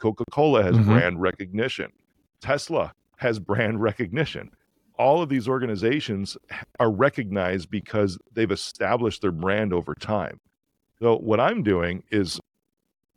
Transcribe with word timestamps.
Coca-Cola 0.00 0.62
has 0.62 0.76
mm-hmm. 0.76 0.92
brand 0.92 1.20
recognition. 1.20 1.92
Tesla 2.40 2.92
has 3.16 3.38
brand 3.38 3.80
recognition. 3.80 4.50
All 4.98 5.22
of 5.22 5.28
these 5.28 5.48
organizations 5.48 6.36
are 6.80 6.90
recognized 6.90 7.70
because 7.70 8.18
they've 8.32 8.50
established 8.50 9.22
their 9.22 9.32
brand 9.32 9.72
over 9.72 9.94
time. 9.94 10.40
So 11.00 11.16
what 11.16 11.40
I'm 11.40 11.62
doing 11.62 12.02
is 12.10 12.40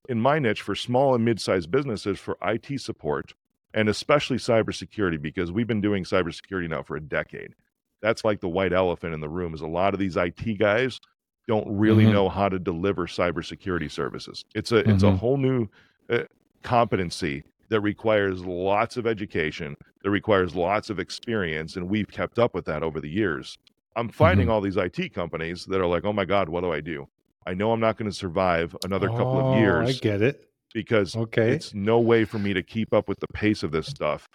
in 0.10 0.20
my 0.20 0.40
niche 0.40 0.62
for 0.62 0.76
small 0.76 1.16
and 1.16 1.24
mid-sized 1.24 1.72
businesses 1.72 2.20
for 2.20 2.38
IT 2.42 2.82
support 2.82 3.34
and 3.74 3.88
especially 3.88 4.38
cybersecurity 4.38 5.22
because 5.22 5.52
we've 5.52 5.68
been 5.68 5.82
doing 5.82 6.04
cybersecurity 6.04 6.70
now 6.70 6.82
for 6.82 6.96
a 6.96 7.02
decade. 7.02 7.54
That's 8.02 8.26
like 8.26 8.42
the 8.42 8.50
white 8.50 8.74
elephant 8.74 9.14
in 9.14 9.20
the 9.20 9.30
room 9.30 9.54
is 9.54 9.62
a 9.62 9.68
lot 9.68 9.94
of 9.94 10.00
these 10.00 10.18
IT 10.18 10.58
guys 10.58 11.00
don't 11.48 11.68
really 11.68 12.04
mm-hmm. 12.04 12.14
know 12.14 12.30
how 12.30 12.50
to 12.50 12.60
deliver 12.60 13.08
cybersecurity 13.08 13.92
services. 13.92 14.46
It's 14.56 14.72
a 14.72 14.76
mm-hmm. 14.76 14.92
it's 14.92 15.04
a 15.04 15.08
mm-hmm. 15.08 15.16
whole 15.18 15.38
new 15.38 15.68
uh, 16.10 16.24
competency 16.64 17.44
that 17.70 17.82
requires 17.82 18.44
lots 18.44 18.98
of 18.98 19.06
education, 19.06 19.76
that 20.04 20.10
requires 20.10 20.56
lots 20.56 20.90
of 20.90 21.00
experience 21.00 21.76
and 21.76 21.88
we've 21.88 22.08
kept 22.08 22.40
up 22.40 22.54
with 22.54 22.66
that 22.66 22.84
over 22.84 23.00
the 23.00 23.10
years. 23.10 23.58
I'm 23.96 24.10
finding 24.10 24.46
mm-hmm. 24.46 24.54
all 24.54 24.62
these 24.62 24.78
IT 24.78 25.14
companies 25.14 25.66
that 25.66 25.82
are 25.82 25.88
like, 25.88 26.06
"Oh 26.06 26.14
my 26.14 26.26
god, 26.26 26.48
what 26.48 26.62
do 26.62 26.72
I 26.72 26.80
do?" 26.80 27.08
I 27.46 27.54
know 27.54 27.72
I'm 27.72 27.80
not 27.80 27.98
going 27.98 28.10
to 28.10 28.16
survive 28.16 28.76
another 28.86 29.10
oh, 29.10 29.18
couple 29.18 29.40
of 29.40 29.46
oh, 29.46 29.60
years. 29.60 29.90
I 29.90 29.94
get 30.00 30.22
it. 30.22 30.46
Because 30.72 31.16
okay. 31.16 31.52
it's 31.52 31.74
no 31.74 32.00
way 32.00 32.24
for 32.26 32.38
me 32.38 32.54
to 32.54 32.62
keep 32.62 32.94
up 32.94 33.10
with 33.10 33.20
the 33.20 33.28
pace 33.34 33.64
of 33.64 33.72
this 33.72 33.88
stuff. 33.88 34.28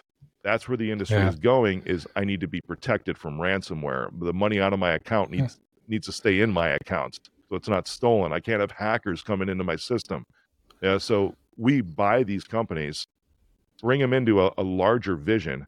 That's 0.43 0.67
where 0.67 0.75
the 0.75 0.91
industry 0.91 1.17
yeah. 1.17 1.29
is 1.29 1.35
going 1.35 1.81
is 1.85 2.05
I 2.17 2.25
need 2.25 2.41
to 2.41 2.47
be 2.47 2.59
protected 2.59 3.17
from 3.17 3.37
ransomware. 3.37 4.09
The 4.19 4.33
money 4.33 4.59
out 4.59 4.73
of 4.73 4.79
my 4.79 4.91
account 4.91 5.31
needs 5.31 5.59
needs 5.87 6.05
to 6.07 6.11
stay 6.11 6.41
in 6.41 6.51
my 6.51 6.69
accounts 6.69 7.19
so 7.49 7.55
it's 7.55 7.69
not 7.69 7.87
stolen. 7.87 8.33
I 8.33 8.39
can't 8.39 8.59
have 8.59 8.71
hackers 8.71 9.21
coming 9.21 9.49
into 9.49 9.63
my 9.63 9.75
system. 9.75 10.25
Yeah, 10.81 10.97
so 10.97 11.35
we 11.57 11.81
buy 11.81 12.23
these 12.23 12.43
companies, 12.43 13.07
bring 13.81 13.99
them 13.99 14.13
into 14.13 14.41
a, 14.41 14.53
a 14.57 14.63
larger 14.63 15.15
vision 15.15 15.67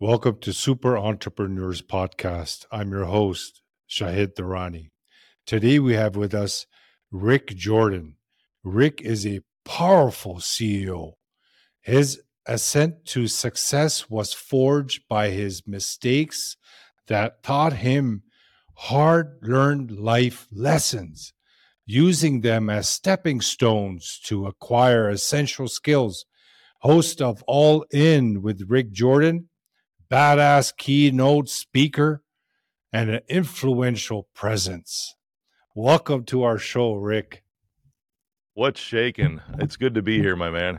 Welcome 0.00 0.36
to 0.40 0.52
Super 0.52 0.98
Entrepreneurs 0.98 1.80
Podcast. 1.80 2.66
I'm 2.70 2.90
your 2.90 3.06
host, 3.06 3.62
Shahid 3.88 4.34
Durrani. 4.34 4.90
Today 5.46 5.78
we 5.78 5.94
have 5.94 6.14
with 6.14 6.34
us 6.34 6.66
Rick 7.10 7.48
Jordan. 7.48 8.16
Rick 8.62 9.00
is 9.02 9.26
a 9.26 9.40
powerful 9.64 10.36
CEO. 10.36 11.12
His 11.80 12.20
ascent 12.46 13.04
to 13.06 13.26
success 13.26 14.10
was 14.10 14.32
forged 14.32 15.02
by 15.08 15.30
his 15.30 15.66
mistakes 15.66 16.56
that 17.06 17.42
taught 17.42 17.74
him 17.74 18.22
hard 18.74 19.38
learned 19.42 19.90
life 19.90 20.46
lessons, 20.50 21.32
using 21.86 22.40
them 22.40 22.68
as 22.68 22.88
stepping 22.88 23.40
stones 23.40 24.20
to 24.24 24.46
acquire 24.46 25.08
essential 25.08 25.68
skills. 25.68 26.24
Host 26.80 27.22
of 27.22 27.42
All 27.46 27.86
In 27.92 28.42
with 28.42 28.68
Rick 28.68 28.92
Jordan 28.92 29.48
badass 30.10 30.76
keynote 30.76 31.48
speaker, 31.48 32.22
and 32.92 33.10
an 33.10 33.20
influential 33.28 34.28
presence. 34.34 35.16
Welcome 35.76 36.22
to 36.26 36.44
our 36.44 36.56
show, 36.56 36.94
Rick. 36.94 37.42
What's 38.52 38.78
shaking? 38.78 39.40
It's 39.58 39.76
good 39.76 39.94
to 39.94 40.02
be 40.02 40.20
here, 40.20 40.36
my 40.36 40.48
man. 40.48 40.78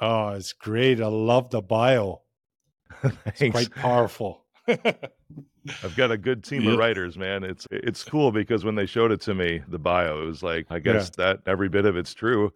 Oh, 0.00 0.30
it's 0.30 0.52
great. 0.52 1.00
I 1.00 1.06
love 1.06 1.50
the 1.50 1.62
bio. 1.62 2.22
it's 3.04 3.52
quite 3.52 3.72
powerful. 3.72 4.46
I've 4.66 5.94
got 5.96 6.10
a 6.10 6.18
good 6.18 6.42
team 6.42 6.66
of 6.66 6.76
writers, 6.76 7.16
man. 7.16 7.44
It's 7.44 7.68
it's 7.70 8.02
cool 8.02 8.32
because 8.32 8.64
when 8.64 8.74
they 8.74 8.86
showed 8.86 9.12
it 9.12 9.20
to 9.22 9.34
me, 9.34 9.62
the 9.68 9.78
bio, 9.78 10.22
it 10.22 10.26
was 10.26 10.42
like, 10.42 10.66
I 10.70 10.80
guess 10.80 11.12
yeah. 11.16 11.26
that 11.26 11.42
every 11.46 11.68
bit 11.68 11.84
of 11.86 11.96
it's 11.96 12.12
true. 12.12 12.52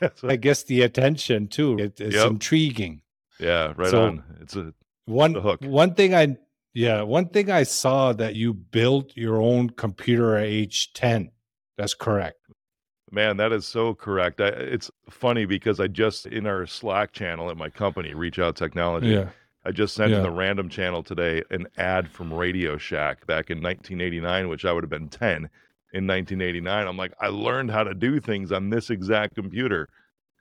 so, 0.00 0.10
I 0.28 0.34
guess 0.34 0.64
the 0.64 0.82
attention 0.82 1.46
too. 1.46 1.78
It, 1.78 2.00
it's 2.00 2.16
yep. 2.16 2.32
intriguing. 2.32 3.02
Yeah, 3.38 3.74
right 3.76 3.90
so, 3.92 4.06
on. 4.06 4.24
It's 4.40 4.56
a 4.56 4.74
one 5.04 5.34
hook. 5.34 5.60
one 5.62 5.94
thing 5.94 6.16
I 6.16 6.36
yeah, 6.76 7.00
one 7.00 7.30
thing 7.30 7.50
I 7.50 7.62
saw 7.62 8.12
that 8.12 8.34
you 8.34 8.52
built 8.52 9.16
your 9.16 9.40
own 9.40 9.70
computer 9.70 10.36
at 10.36 10.44
age 10.44 10.92
10. 10.92 11.30
That's 11.78 11.94
correct. 11.94 12.36
Man, 13.10 13.38
that 13.38 13.50
is 13.50 13.66
so 13.66 13.94
correct. 13.94 14.42
I, 14.42 14.48
it's 14.48 14.90
funny 15.08 15.46
because 15.46 15.80
I 15.80 15.86
just 15.86 16.26
in 16.26 16.46
our 16.46 16.66
Slack 16.66 17.12
channel 17.12 17.50
at 17.50 17.56
my 17.56 17.70
company, 17.70 18.12
Reach 18.12 18.38
Out 18.38 18.56
Technology, 18.56 19.08
yeah. 19.08 19.30
I 19.64 19.70
just 19.70 19.94
sent 19.94 20.10
yeah. 20.10 20.18
in 20.18 20.22
the 20.22 20.30
random 20.30 20.68
channel 20.68 21.02
today 21.02 21.42
an 21.50 21.66
ad 21.78 22.10
from 22.10 22.30
Radio 22.30 22.76
Shack 22.76 23.26
back 23.26 23.50
in 23.50 23.62
1989, 23.62 24.48
which 24.48 24.66
I 24.66 24.72
would 24.72 24.84
have 24.84 24.90
been 24.90 25.08
10 25.08 25.30
in 25.94 26.06
1989. 26.06 26.86
I'm 26.86 26.98
like, 26.98 27.14
I 27.22 27.28
learned 27.28 27.70
how 27.70 27.84
to 27.84 27.94
do 27.94 28.20
things 28.20 28.52
on 28.52 28.68
this 28.68 28.90
exact 28.90 29.34
computer. 29.34 29.88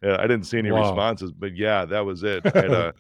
Uh, 0.04 0.18
I 0.20 0.24
didn't 0.24 0.48
see 0.48 0.58
any 0.58 0.72
wow. 0.72 0.82
responses, 0.82 1.32
but 1.32 1.56
yeah, 1.56 1.86
that 1.86 2.06
was 2.06 2.24
it. 2.24 2.46
I 2.46 2.60
had 2.60 2.72
a 2.72 2.94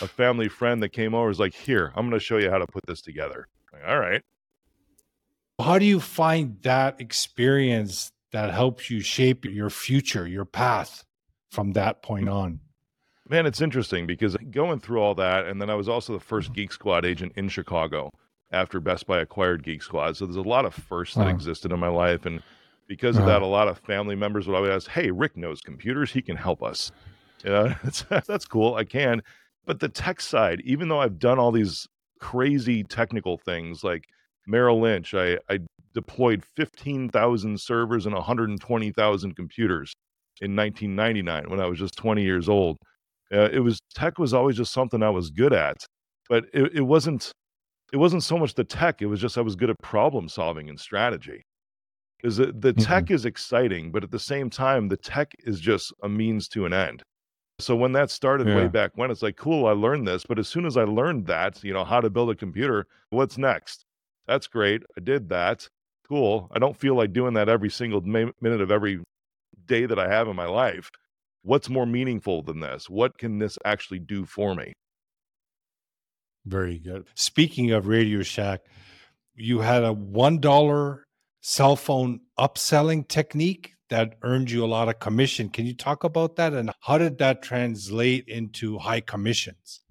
a 0.00 0.08
family 0.08 0.48
friend 0.48 0.82
that 0.82 0.90
came 0.90 1.14
over 1.14 1.28
was 1.28 1.40
like, 1.40 1.54
"Here, 1.54 1.92
I'm 1.94 2.08
going 2.08 2.18
to 2.18 2.24
show 2.24 2.38
you 2.38 2.50
how 2.50 2.58
to 2.58 2.66
put 2.66 2.84
this 2.86 3.00
together." 3.00 3.48
Like, 3.72 3.82
All 3.86 3.98
right. 3.98 4.22
How 5.60 5.78
do 5.78 5.84
you 5.84 6.00
find 6.00 6.58
that 6.62 7.00
experience 7.00 8.10
that 8.32 8.52
helps 8.52 8.90
you 8.90 9.00
shape 9.00 9.44
your 9.44 9.70
future, 9.70 10.26
your 10.26 10.44
path 10.44 11.04
from 11.50 11.72
that 11.72 12.02
point 12.02 12.28
on? 12.28 12.60
Man, 13.28 13.46
it's 13.46 13.60
interesting 13.60 14.06
because 14.06 14.36
going 14.50 14.80
through 14.80 15.00
all 15.00 15.14
that, 15.14 15.46
and 15.46 15.62
then 15.62 15.70
I 15.70 15.74
was 15.74 15.88
also 15.88 16.12
the 16.12 16.20
first 16.20 16.52
Geek 16.52 16.72
Squad 16.72 17.06
agent 17.06 17.32
in 17.36 17.48
Chicago 17.48 18.10
after 18.50 18.80
Best 18.80 19.06
Buy 19.06 19.20
acquired 19.20 19.62
Geek 19.62 19.82
Squad. 19.82 20.16
So 20.16 20.26
there's 20.26 20.36
a 20.36 20.42
lot 20.42 20.66
of 20.66 20.74
firsts 20.74 21.14
that 21.14 21.28
existed 21.28 21.72
in 21.72 21.78
my 21.78 21.88
life, 21.88 22.26
and 22.26 22.42
because 22.86 23.16
of 23.16 23.22
uh-huh. 23.22 23.32
that, 23.32 23.42
a 23.42 23.46
lot 23.46 23.68
of 23.68 23.78
family 23.78 24.14
members 24.14 24.46
would 24.46 24.56
always 24.56 24.72
ask, 24.72 24.90
"Hey, 24.90 25.10
Rick 25.10 25.36
knows 25.36 25.60
computers; 25.60 26.12
he 26.12 26.20
can 26.20 26.36
help 26.36 26.62
us." 26.62 26.92
Yeah, 27.44 27.76
that's 28.26 28.44
cool. 28.44 28.74
I 28.74 28.84
can. 28.84 29.22
But 29.66 29.80
the 29.80 29.88
tech 29.88 30.20
side, 30.20 30.60
even 30.64 30.88
though 30.88 31.00
I've 31.00 31.18
done 31.18 31.38
all 31.38 31.52
these 31.52 31.86
crazy 32.20 32.84
technical 32.84 33.38
things 33.38 33.82
like 33.82 34.04
Merrill 34.46 34.80
Lynch, 34.80 35.14
I, 35.14 35.38
I 35.48 35.60
deployed 35.94 36.44
15,000 36.56 37.60
servers 37.60 38.06
and 38.06 38.14
120,000 38.14 39.36
computers 39.36 39.92
in 40.40 40.54
1999 40.56 41.48
when 41.48 41.60
I 41.60 41.66
was 41.66 41.78
just 41.78 41.96
20 41.96 42.22
years 42.22 42.48
old. 42.48 42.76
Uh, 43.32 43.48
it 43.52 43.60
was 43.60 43.78
tech 43.94 44.18
was 44.18 44.34
always 44.34 44.56
just 44.56 44.72
something 44.72 45.02
I 45.02 45.10
was 45.10 45.30
good 45.30 45.52
at, 45.52 45.76
but 46.28 46.44
it, 46.52 46.74
it 46.74 46.82
wasn't 46.82 47.32
it 47.92 47.96
wasn't 47.96 48.22
so 48.22 48.38
much 48.38 48.54
the 48.54 48.64
tech. 48.64 49.02
It 49.02 49.06
was 49.06 49.20
just 49.20 49.38
I 49.38 49.40
was 49.40 49.56
good 49.56 49.70
at 49.70 49.76
problem 49.82 50.28
solving 50.28 50.68
and 50.68 50.78
strategy. 50.78 51.42
Is 52.22 52.36
the, 52.38 52.46
the 52.46 52.72
mm-hmm. 52.72 52.80
tech 52.80 53.10
is 53.10 53.24
exciting, 53.24 53.92
but 53.92 54.02
at 54.02 54.10
the 54.10 54.18
same 54.18 54.50
time, 54.50 54.88
the 54.88 54.96
tech 54.96 55.32
is 55.40 55.60
just 55.60 55.92
a 56.02 56.08
means 56.08 56.48
to 56.48 56.66
an 56.66 56.72
end. 56.72 57.02
So 57.60 57.76
when 57.76 57.92
that 57.92 58.10
started 58.10 58.48
yeah. 58.48 58.56
way 58.56 58.68
back 58.68 58.92
when, 58.96 59.10
it's 59.10 59.22
like, 59.22 59.36
cool, 59.36 59.66
I 59.66 59.72
learned 59.72 60.08
this. 60.08 60.24
But 60.26 60.38
as 60.38 60.48
soon 60.48 60.66
as 60.66 60.76
I 60.76 60.84
learned 60.84 61.26
that, 61.26 61.62
you 61.62 61.72
know, 61.72 61.84
how 61.84 62.00
to 62.00 62.10
build 62.10 62.30
a 62.30 62.34
computer, 62.34 62.86
what's 63.10 63.38
next? 63.38 63.84
That's 64.26 64.46
great. 64.46 64.82
I 64.96 65.00
did 65.00 65.28
that. 65.28 65.68
Cool. 66.08 66.50
I 66.52 66.58
don't 66.58 66.76
feel 66.76 66.94
like 66.96 67.12
doing 67.12 67.34
that 67.34 67.48
every 67.48 67.70
single 67.70 68.00
minute 68.00 68.60
of 68.60 68.70
every 68.70 69.00
day 69.66 69.86
that 69.86 69.98
I 69.98 70.08
have 70.08 70.28
in 70.28 70.36
my 70.36 70.46
life. 70.46 70.90
What's 71.42 71.68
more 71.68 71.86
meaningful 71.86 72.42
than 72.42 72.60
this? 72.60 72.90
What 72.90 73.18
can 73.18 73.38
this 73.38 73.58
actually 73.64 74.00
do 74.00 74.24
for 74.24 74.54
me? 74.54 74.72
Very 76.44 76.78
good. 76.78 77.06
Speaking 77.14 77.70
of 77.70 77.86
Radio 77.86 78.22
Shack, 78.22 78.62
you 79.34 79.60
had 79.60 79.84
a 79.84 79.94
$1 79.94 81.00
cell 81.40 81.76
phone 81.76 82.20
upselling 82.38 83.06
technique 83.06 83.73
that 83.94 84.16
earned 84.22 84.50
you 84.50 84.64
a 84.64 84.66
lot 84.66 84.88
of 84.88 84.98
commission. 84.98 85.48
Can 85.48 85.66
you 85.66 85.72
talk 85.72 86.02
about 86.02 86.34
that 86.34 86.52
and 86.52 86.72
how 86.80 86.98
did 86.98 87.18
that 87.18 87.42
translate 87.42 88.26
into 88.26 88.76
high 88.76 89.00
commissions? 89.00 89.82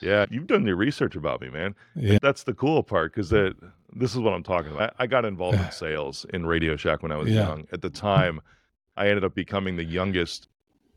Yeah, 0.00 0.26
you've 0.30 0.46
done 0.46 0.64
your 0.64 0.76
research 0.76 1.16
about 1.16 1.40
me, 1.40 1.50
man. 1.50 1.74
Yeah. 1.96 2.18
That's 2.22 2.44
the 2.44 2.54
cool 2.54 2.84
part 2.84 3.12
because 3.12 3.30
that 3.30 3.60
mm. 3.60 3.72
this 3.96 4.14
is 4.14 4.20
what 4.20 4.32
I'm 4.32 4.44
talking 4.44 4.70
about. 4.70 4.94
I, 4.96 5.04
I 5.04 5.06
got 5.08 5.24
involved 5.24 5.58
in 5.58 5.70
sales 5.72 6.24
in 6.32 6.46
Radio 6.46 6.76
Shack 6.76 7.02
when 7.02 7.10
I 7.10 7.16
was 7.16 7.30
yeah. 7.30 7.48
young. 7.48 7.66
At 7.72 7.82
the 7.82 7.90
time, 7.90 8.40
I 8.96 9.08
ended 9.08 9.24
up 9.24 9.34
becoming 9.34 9.74
the 9.74 9.84
youngest 9.84 10.46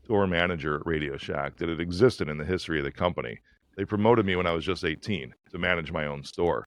store 0.04 0.28
manager 0.28 0.76
at 0.76 0.86
Radio 0.86 1.16
Shack 1.16 1.56
that 1.56 1.68
had 1.68 1.80
existed 1.80 2.28
in 2.28 2.38
the 2.38 2.44
history 2.44 2.78
of 2.78 2.84
the 2.84 2.92
company. 2.92 3.40
They 3.76 3.84
promoted 3.84 4.24
me 4.24 4.36
when 4.36 4.46
I 4.46 4.52
was 4.52 4.64
just 4.64 4.84
18 4.84 5.34
to 5.50 5.58
manage 5.58 5.90
my 5.90 6.06
own 6.06 6.22
store. 6.22 6.64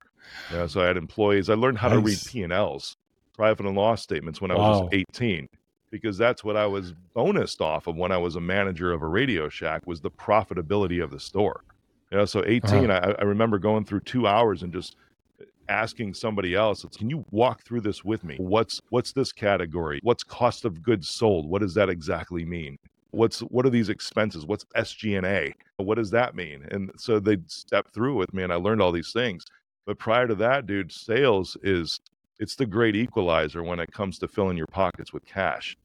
You 0.51 0.57
know, 0.57 0.67
so 0.67 0.81
I 0.81 0.87
had 0.87 0.97
employees. 0.97 1.49
I 1.49 1.53
learned 1.53 1.77
how 1.77 1.87
nice. 1.87 1.99
to 1.99 2.03
read 2.41 2.49
P&Ls, 2.49 2.97
profit 3.33 3.65
and 3.65 3.77
loss 3.77 4.01
statements 4.01 4.41
when 4.41 4.51
I 4.51 4.55
was 4.55 4.81
wow. 4.81 4.89
18 4.91 5.47
because 5.91 6.17
that's 6.17 6.43
what 6.43 6.57
I 6.57 6.65
was 6.65 6.93
bonused 7.15 7.61
off 7.61 7.87
of 7.87 7.95
when 7.95 8.11
I 8.11 8.17
was 8.17 8.35
a 8.35 8.41
manager 8.41 8.91
of 8.91 9.01
a 9.01 9.07
Radio 9.07 9.49
Shack 9.49 9.85
was 9.85 10.01
the 10.01 10.11
profitability 10.11 11.03
of 11.03 11.11
the 11.11 11.19
store. 11.19 11.63
You 12.11 12.17
know, 12.17 12.25
so 12.25 12.43
18, 12.45 12.89
uh-huh. 12.89 13.15
I, 13.17 13.21
I 13.21 13.25
remember 13.25 13.59
going 13.59 13.85
through 13.85 14.01
two 14.01 14.27
hours 14.27 14.63
and 14.63 14.71
just 14.71 14.95
asking 15.69 16.13
somebody 16.13 16.55
else, 16.55 16.85
can 16.97 17.09
you 17.09 17.25
walk 17.31 17.63
through 17.63 17.81
this 17.81 18.03
with 18.03 18.23
me? 18.23 18.35
What's 18.37 18.81
what's 18.89 19.11
this 19.11 19.31
category? 19.31 19.99
What's 20.03 20.23
cost 20.23 20.65
of 20.65 20.81
goods 20.83 21.09
sold? 21.09 21.49
What 21.49 21.61
does 21.61 21.73
that 21.75 21.89
exactly 21.89 22.45
mean? 22.45 22.77
What's 23.11 23.39
what 23.39 23.65
are 23.65 23.69
these 23.69 23.89
expenses? 23.89 24.45
What's 24.45 24.65
SG&A? 24.75 25.53
What 25.77 25.95
does 25.95 26.11
that 26.11 26.35
mean? 26.35 26.67
And 26.71 26.91
so 26.97 27.19
they'd 27.19 27.49
step 27.49 27.87
through 27.93 28.15
with 28.15 28.33
me 28.33 28.43
and 28.43 28.53
I 28.53 28.55
learned 28.55 28.81
all 28.81 28.91
these 28.91 29.13
things. 29.13 29.45
But 29.85 29.99
prior 29.99 30.27
to 30.27 30.35
that, 30.35 30.65
dude, 30.65 30.91
sales 30.91 31.57
is 31.63 31.99
it's 32.39 32.55
the 32.55 32.65
great 32.65 32.95
equalizer 32.95 33.63
when 33.63 33.79
it 33.79 33.91
comes 33.91 34.19
to 34.19 34.27
filling 34.27 34.57
your 34.57 34.67
pockets 34.67 35.13
with 35.13 35.25
cash. 35.25 35.77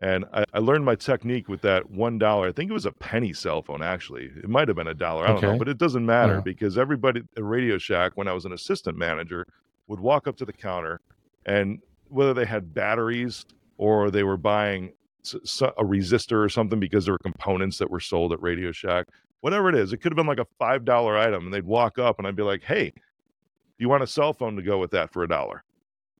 And 0.00 0.24
I, 0.32 0.44
I 0.52 0.58
learned 0.58 0.84
my 0.84 0.96
technique 0.96 1.48
with 1.48 1.62
that 1.62 1.88
one 1.90 2.18
dollar. 2.18 2.48
I 2.48 2.52
think 2.52 2.70
it 2.70 2.74
was 2.74 2.86
a 2.86 2.92
penny 2.92 3.32
cell 3.32 3.62
phone, 3.62 3.82
actually. 3.82 4.24
It 4.24 4.48
might 4.48 4.66
have 4.66 4.76
been 4.76 4.88
a 4.88 4.94
dollar. 4.94 5.24
I 5.24 5.28
don't 5.28 5.36
okay. 5.36 5.46
know, 5.52 5.58
but 5.58 5.68
it 5.68 5.78
doesn't 5.78 6.04
matter 6.04 6.34
uh-huh. 6.34 6.42
because 6.42 6.76
everybody 6.76 7.22
at 7.36 7.44
Radio 7.44 7.78
Shack, 7.78 8.12
when 8.16 8.26
I 8.26 8.32
was 8.32 8.44
an 8.44 8.52
assistant 8.52 8.98
manager, 8.98 9.46
would 9.86 10.00
walk 10.00 10.26
up 10.26 10.36
to 10.38 10.44
the 10.44 10.52
counter 10.52 11.00
and 11.46 11.80
whether 12.08 12.34
they 12.34 12.44
had 12.44 12.74
batteries 12.74 13.46
or 13.78 14.10
they 14.10 14.24
were 14.24 14.36
buying 14.36 14.92
a 15.32 15.84
resistor 15.84 16.44
or 16.44 16.48
something 16.48 16.80
because 16.80 17.04
there 17.04 17.14
were 17.14 17.18
components 17.18 17.78
that 17.78 17.90
were 17.90 18.00
sold 18.00 18.32
at 18.32 18.42
Radio 18.42 18.72
Shack, 18.72 19.06
whatever 19.40 19.68
it 19.68 19.74
is, 19.74 19.92
it 19.92 19.98
could 19.98 20.12
have 20.12 20.16
been 20.16 20.26
like 20.26 20.38
a 20.38 20.46
five 20.58 20.84
dollar 20.84 21.16
item, 21.16 21.44
and 21.44 21.54
they'd 21.54 21.64
walk 21.64 21.98
up 21.98 22.18
and 22.18 22.26
I'd 22.26 22.36
be 22.36 22.42
like, 22.42 22.62
"Hey, 22.62 22.90
do 22.90 23.78
you 23.78 23.88
want 23.88 24.02
a 24.02 24.06
cell 24.06 24.32
phone 24.32 24.56
to 24.56 24.62
go 24.62 24.78
with 24.78 24.90
that 24.92 25.12
for 25.12 25.22
a 25.22 25.28
dollar?" 25.28 25.62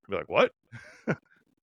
Be 0.08 0.16
like, 0.16 0.28
"What?" 0.28 0.52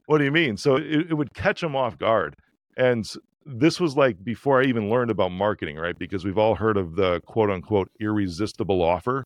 what 0.09 0.17
do 0.17 0.23
you 0.23 0.31
mean? 0.31 0.57
So 0.57 0.75
it, 0.75 1.11
it 1.11 1.13
would 1.13 1.35
catch 1.35 1.61
them 1.61 1.75
off 1.75 1.97
guard. 1.99 2.35
And 2.75 3.05
this 3.45 3.79
was 3.79 3.95
like 3.95 4.23
before 4.23 4.59
I 4.59 4.65
even 4.65 4.89
learned 4.89 5.11
about 5.11 5.31
marketing, 5.31 5.77
right? 5.77 5.97
Because 5.97 6.25
we've 6.25 6.37
all 6.37 6.55
heard 6.55 6.77
of 6.77 6.95
the 6.95 7.21
quote 7.21 7.51
unquote 7.51 7.91
irresistible 7.99 8.81
offer. 8.81 9.23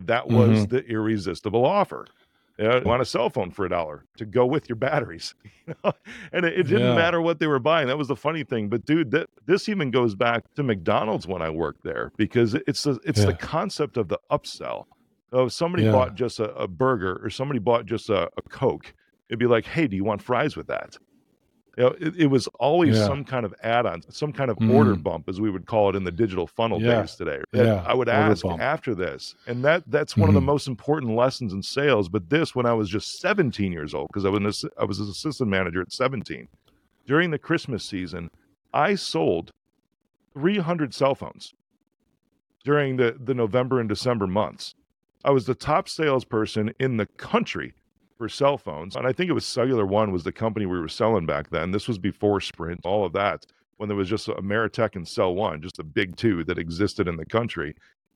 That 0.00 0.28
was 0.28 0.50
mm-hmm. 0.50 0.76
the 0.76 0.84
irresistible 0.84 1.64
offer. 1.64 2.06
You, 2.58 2.68
know, 2.68 2.82
want 2.84 3.00
a 3.00 3.04
cell 3.04 3.30
phone 3.30 3.52
for 3.52 3.64
a 3.66 3.68
dollar 3.68 4.04
to 4.16 4.26
go 4.26 4.44
with 4.44 4.68
your 4.68 4.76
batteries, 4.76 5.34
you 5.66 5.74
know? 5.82 5.92
and 6.32 6.44
it, 6.44 6.58
it 6.58 6.62
didn't 6.64 6.88
yeah. 6.88 6.94
matter 6.94 7.22
what 7.22 7.38
they 7.38 7.46
were 7.46 7.60
buying. 7.60 7.86
That 7.86 7.96
was 7.96 8.08
the 8.08 8.16
funny 8.16 8.42
thing. 8.42 8.68
But 8.68 8.84
dude, 8.84 9.12
that, 9.12 9.28
this 9.46 9.68
even 9.68 9.90
goes 9.92 10.14
back 10.14 10.42
to 10.56 10.62
McDonald's 10.62 11.26
when 11.26 11.40
I 11.40 11.50
worked 11.50 11.84
there 11.84 12.10
because 12.16 12.54
it's 12.54 12.82
the, 12.82 12.98
it's 13.04 13.20
yeah. 13.20 13.26
the 13.26 13.34
concept 13.34 13.96
of 13.96 14.08
the 14.08 14.18
upsell. 14.30 14.86
If 15.32 15.52
somebody 15.52 15.84
yeah. 15.84 15.92
bought 15.92 16.14
just 16.14 16.40
a, 16.40 16.54
a, 16.54 16.66
burger 16.66 17.20
or 17.22 17.28
somebody 17.28 17.60
bought 17.60 17.84
just 17.84 18.08
a, 18.08 18.30
a 18.36 18.42
Coke, 18.48 18.94
it'd 19.28 19.38
be 19.38 19.46
like, 19.46 19.66
hey, 19.66 19.86
do 19.86 19.94
you 19.94 20.04
want 20.04 20.22
fries 20.22 20.56
with 20.56 20.66
that? 20.68 20.96
You 21.76 21.84
know, 21.84 21.94
it, 22.00 22.16
it 22.16 22.26
was 22.26 22.48
always 22.58 22.96
yeah. 22.96 23.06
some 23.06 23.24
kind 23.24 23.46
of 23.46 23.54
add-on, 23.62 24.02
some 24.10 24.32
kind 24.32 24.50
of 24.50 24.56
mm. 24.56 24.74
order 24.74 24.96
bump, 24.96 25.28
as 25.28 25.40
we 25.40 25.48
would 25.48 25.66
call 25.66 25.90
it 25.90 25.94
in 25.94 26.02
the 26.02 26.10
digital 26.10 26.48
funnel 26.48 26.82
yeah. 26.82 27.02
days 27.02 27.14
today. 27.14 27.40
yeah. 27.52 27.84
I 27.86 27.94
would 27.94 28.08
ask 28.08 28.44
after 28.44 28.96
this, 28.96 29.36
and 29.46 29.64
that 29.64 29.84
that's 29.86 30.16
one 30.16 30.26
mm. 30.26 30.30
of 30.30 30.34
the 30.34 30.40
mm-hmm. 30.40 30.46
most 30.46 30.66
important 30.66 31.14
lessons 31.14 31.52
in 31.52 31.62
sales. 31.62 32.08
But 32.08 32.30
this, 32.30 32.54
when 32.56 32.66
I 32.66 32.72
was 32.72 32.88
just 32.88 33.20
17 33.20 33.70
years 33.70 33.94
old, 33.94 34.08
because 34.08 34.24
I 34.24 34.28
was 34.28 34.64
an, 34.64 34.70
I 34.76 34.84
was 34.84 34.98
an 34.98 35.08
assistant 35.08 35.50
manager 35.50 35.80
at 35.80 35.92
17, 35.92 36.48
during 37.06 37.30
the 37.30 37.38
Christmas 37.38 37.84
season, 37.84 38.28
I 38.74 38.96
sold 38.96 39.52
300 40.34 40.92
cell 40.92 41.14
phones 41.14 41.54
during 42.64 42.96
the 42.96 43.16
the 43.20 43.34
November 43.34 43.78
and 43.78 43.88
December 43.88 44.26
months. 44.26 44.74
I 45.24 45.30
was 45.30 45.46
the 45.46 45.54
top 45.54 45.88
salesperson 45.88 46.72
in 46.78 46.96
the 46.96 47.06
country 47.06 47.74
for 48.18 48.28
cell 48.28 48.58
phones. 48.58 48.96
And 48.96 49.06
I 49.06 49.12
think 49.12 49.30
it 49.30 49.34
was 49.34 49.46
Cellular 49.46 49.86
One 49.86 50.12
was 50.12 50.24
the 50.24 50.32
company 50.32 50.66
we 50.66 50.78
were 50.78 50.88
selling 50.88 51.24
back 51.24 51.50
then. 51.50 51.70
This 51.70 51.88
was 51.88 51.98
before 51.98 52.40
Sprint, 52.40 52.80
all 52.84 53.04
of 53.04 53.12
that, 53.12 53.46
when 53.76 53.88
there 53.88 53.96
was 53.96 54.08
just 54.08 54.26
Ameritech 54.26 54.96
and 54.96 55.06
Cell 55.06 55.34
One, 55.34 55.62
just 55.62 55.76
the 55.76 55.84
big 55.84 56.16
two 56.16 56.44
that 56.44 56.58
existed 56.58 57.08
in 57.08 57.16
the 57.16 57.24
country. 57.24 57.74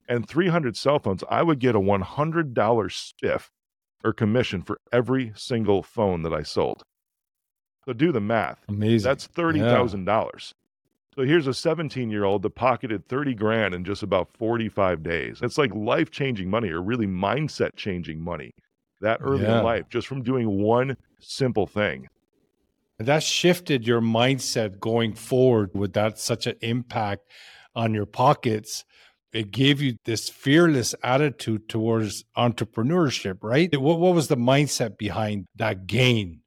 And 0.08 0.28
300 0.28 0.76
cell 0.76 0.98
phones, 0.98 1.22
I 1.30 1.42
would 1.42 1.60
get 1.60 1.76
a 1.76 1.80
$100 1.80 2.54
spiff 2.54 3.48
or 4.04 4.12
commission 4.12 4.62
for 4.62 4.78
every 4.92 5.32
single 5.36 5.82
phone 5.82 6.22
that 6.22 6.34
I 6.34 6.42
sold. 6.42 6.82
So 7.86 7.92
do 7.92 8.10
the 8.12 8.20
math. 8.20 8.58
Amazing. 8.68 9.08
That's 9.08 9.28
$30,000. 9.28 10.52
So 11.14 11.24
here's 11.24 11.46
a 11.46 11.52
17 11.54 12.10
year 12.10 12.24
old 12.24 12.42
that 12.42 12.54
pocketed 12.54 13.06
30 13.06 13.34
grand 13.34 13.74
in 13.74 13.84
just 13.84 14.02
about 14.02 14.28
45 14.38 15.02
days. 15.02 15.40
It's 15.42 15.58
like 15.58 15.74
life 15.74 16.10
changing 16.10 16.48
money 16.48 16.70
or 16.70 16.80
really 16.80 17.06
mindset 17.06 17.76
changing 17.76 18.20
money 18.22 18.52
that 19.00 19.20
early 19.20 19.42
yeah. 19.42 19.58
in 19.58 19.64
life 19.64 19.88
just 19.90 20.06
from 20.06 20.22
doing 20.22 20.62
one 20.62 20.96
simple 21.20 21.66
thing. 21.66 22.08
And 22.98 23.08
that 23.08 23.22
shifted 23.22 23.86
your 23.86 24.00
mindset 24.00 24.78
going 24.78 25.14
forward 25.14 25.70
with 25.74 25.92
that 25.94 26.18
such 26.18 26.46
an 26.46 26.56
impact 26.62 27.22
on 27.74 27.92
your 27.92 28.06
pockets. 28.06 28.84
It 29.32 29.50
gave 29.50 29.82
you 29.82 29.96
this 30.04 30.28
fearless 30.28 30.94
attitude 31.02 31.68
towards 31.68 32.24
entrepreneurship, 32.36 33.38
right? 33.42 33.68
What, 33.78 33.98
what 33.98 34.14
was 34.14 34.28
the 34.28 34.36
mindset 34.36 34.98
behind 34.98 35.46
that 35.56 35.86
gain? 35.86 36.40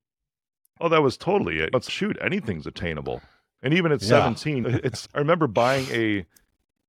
Oh, 0.79 0.89
that 0.89 1.03
was 1.03 1.17
totally 1.17 1.59
it. 1.59 1.71
Let's 1.73 1.89
shoot, 1.89 2.17
anything's 2.21 2.67
attainable. 2.67 3.21
And 3.61 3.73
even 3.73 3.91
at 3.91 4.01
yeah. 4.01 4.09
17, 4.09 4.65
it's 4.83 5.07
I 5.13 5.19
remember 5.19 5.47
buying 5.47 5.87
a 5.91 6.25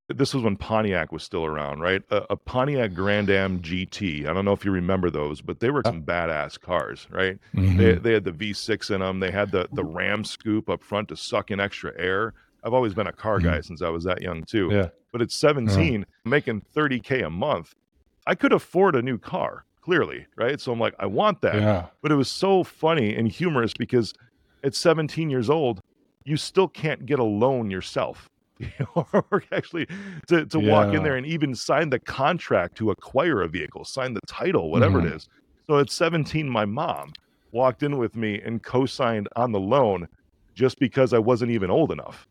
this 0.09 0.35
was 0.35 0.45
when 0.45 0.57
Pontiac 0.57 1.11
was 1.11 1.23
still 1.23 1.45
around, 1.45 1.81
right? 1.81 2.03
A, 2.11 2.25
a, 2.31 2.37
Pontiac 2.37 2.95
Grand 2.95 3.29
Am 3.29 3.59
GT. 3.59 4.27
I 4.27 4.33
don't 4.33 4.45
know 4.45 4.53
if 4.53 4.65
you 4.65 4.71
remember 4.71 5.11
those, 5.11 5.41
but 5.41 5.59
they 5.59 5.71
were 5.71 5.83
some 5.85 6.03
badass 6.03 6.61
cars, 6.61 7.09
right? 7.11 7.39
Mm-hmm. 7.55 7.77
They, 7.77 7.95
they 7.95 8.13
had 8.13 8.23
the 8.23 8.31
V6 8.31 8.95
in 8.95 9.01
them. 9.01 9.19
They 9.19 9.33
had 9.33 9.51
the 9.51 9.69
the 9.73 9.85
Ram 9.85 10.25
scoop 10.25 10.69
up 10.69 10.83
front 10.85 11.09
to 11.09 11.17
suck 11.17 11.51
in 11.51 11.59
extra 11.59 11.93
air. 11.99 12.35
I've 12.63 12.75
always 12.75 12.95
been 12.95 13.07
a 13.07 13.13
car 13.13 13.39
guy 13.39 13.59
mm-hmm. 13.59 13.63
since 13.63 13.83
I 13.83 13.89
was 13.89 14.05
that 14.05 14.23
young 14.23 14.45
too. 14.45 14.69
Yeah. 14.73 14.89
But 15.13 15.23
at 15.23 15.31
17, 15.31 16.05
making 16.25 16.63
30k 16.75 17.25
a 17.25 17.31
month, 17.31 17.75
I 18.27 18.35
could 18.35 18.53
afford 18.53 18.97
a 18.97 19.03
new 19.03 19.19
car, 19.19 19.65
clearly, 19.81 20.27
right? 20.37 20.61
So 20.61 20.73
I'm 20.73 20.81
like, 20.81 20.95
I 20.99 21.07
want 21.07 21.41
that. 21.43 21.55
Yeah. 21.55 21.87
But 22.03 22.13
it 22.13 22.17
was 22.17 22.31
so 22.31 22.65
funny 22.65 23.15
and 23.15 23.29
humorous 23.29 23.73
because 23.73 24.13
at 24.63 24.75
17 24.75 25.31
years 25.31 25.49
old, 25.49 25.81
you 26.27 26.37
still 26.37 26.69
can't 26.69 27.07
get 27.07 27.19
a 27.19 27.25
loan 27.25 27.71
yourself 27.71 28.29
or 28.95 29.45
actually 29.53 29.87
to, 30.27 30.45
to 30.47 30.61
yeah. 30.61 30.73
walk 30.73 30.95
in 30.95 31.03
there 31.03 31.17
and 31.17 31.27
even 31.27 31.55
sign 31.55 31.89
the 31.89 31.99
contract 31.99 32.77
to 32.77 32.91
acquire 32.91 33.43
a 33.43 33.49
vehicle, 33.49 33.85
sign 33.85 34.13
the 34.13 34.21
title, 34.27 34.71
whatever 34.71 34.99
mm-hmm. 34.99 35.09
it 35.09 35.17
is. 35.17 35.29
So 35.67 35.79
at 35.79 35.91
17, 35.91 36.49
my 36.49 36.65
mom 36.65 37.13
walked 37.53 37.83
in 37.83 37.97
with 37.97 38.17
me 38.17 38.41
and 38.41 38.63
co-signed 38.63 39.29
on 39.37 39.53
the 39.53 39.61
loan 39.61 40.09
just 40.55 40.79
because 40.79 41.13
I 41.13 41.19
wasn't 41.19 41.53
even 41.53 41.71
old 41.71 41.93
enough 41.93 42.27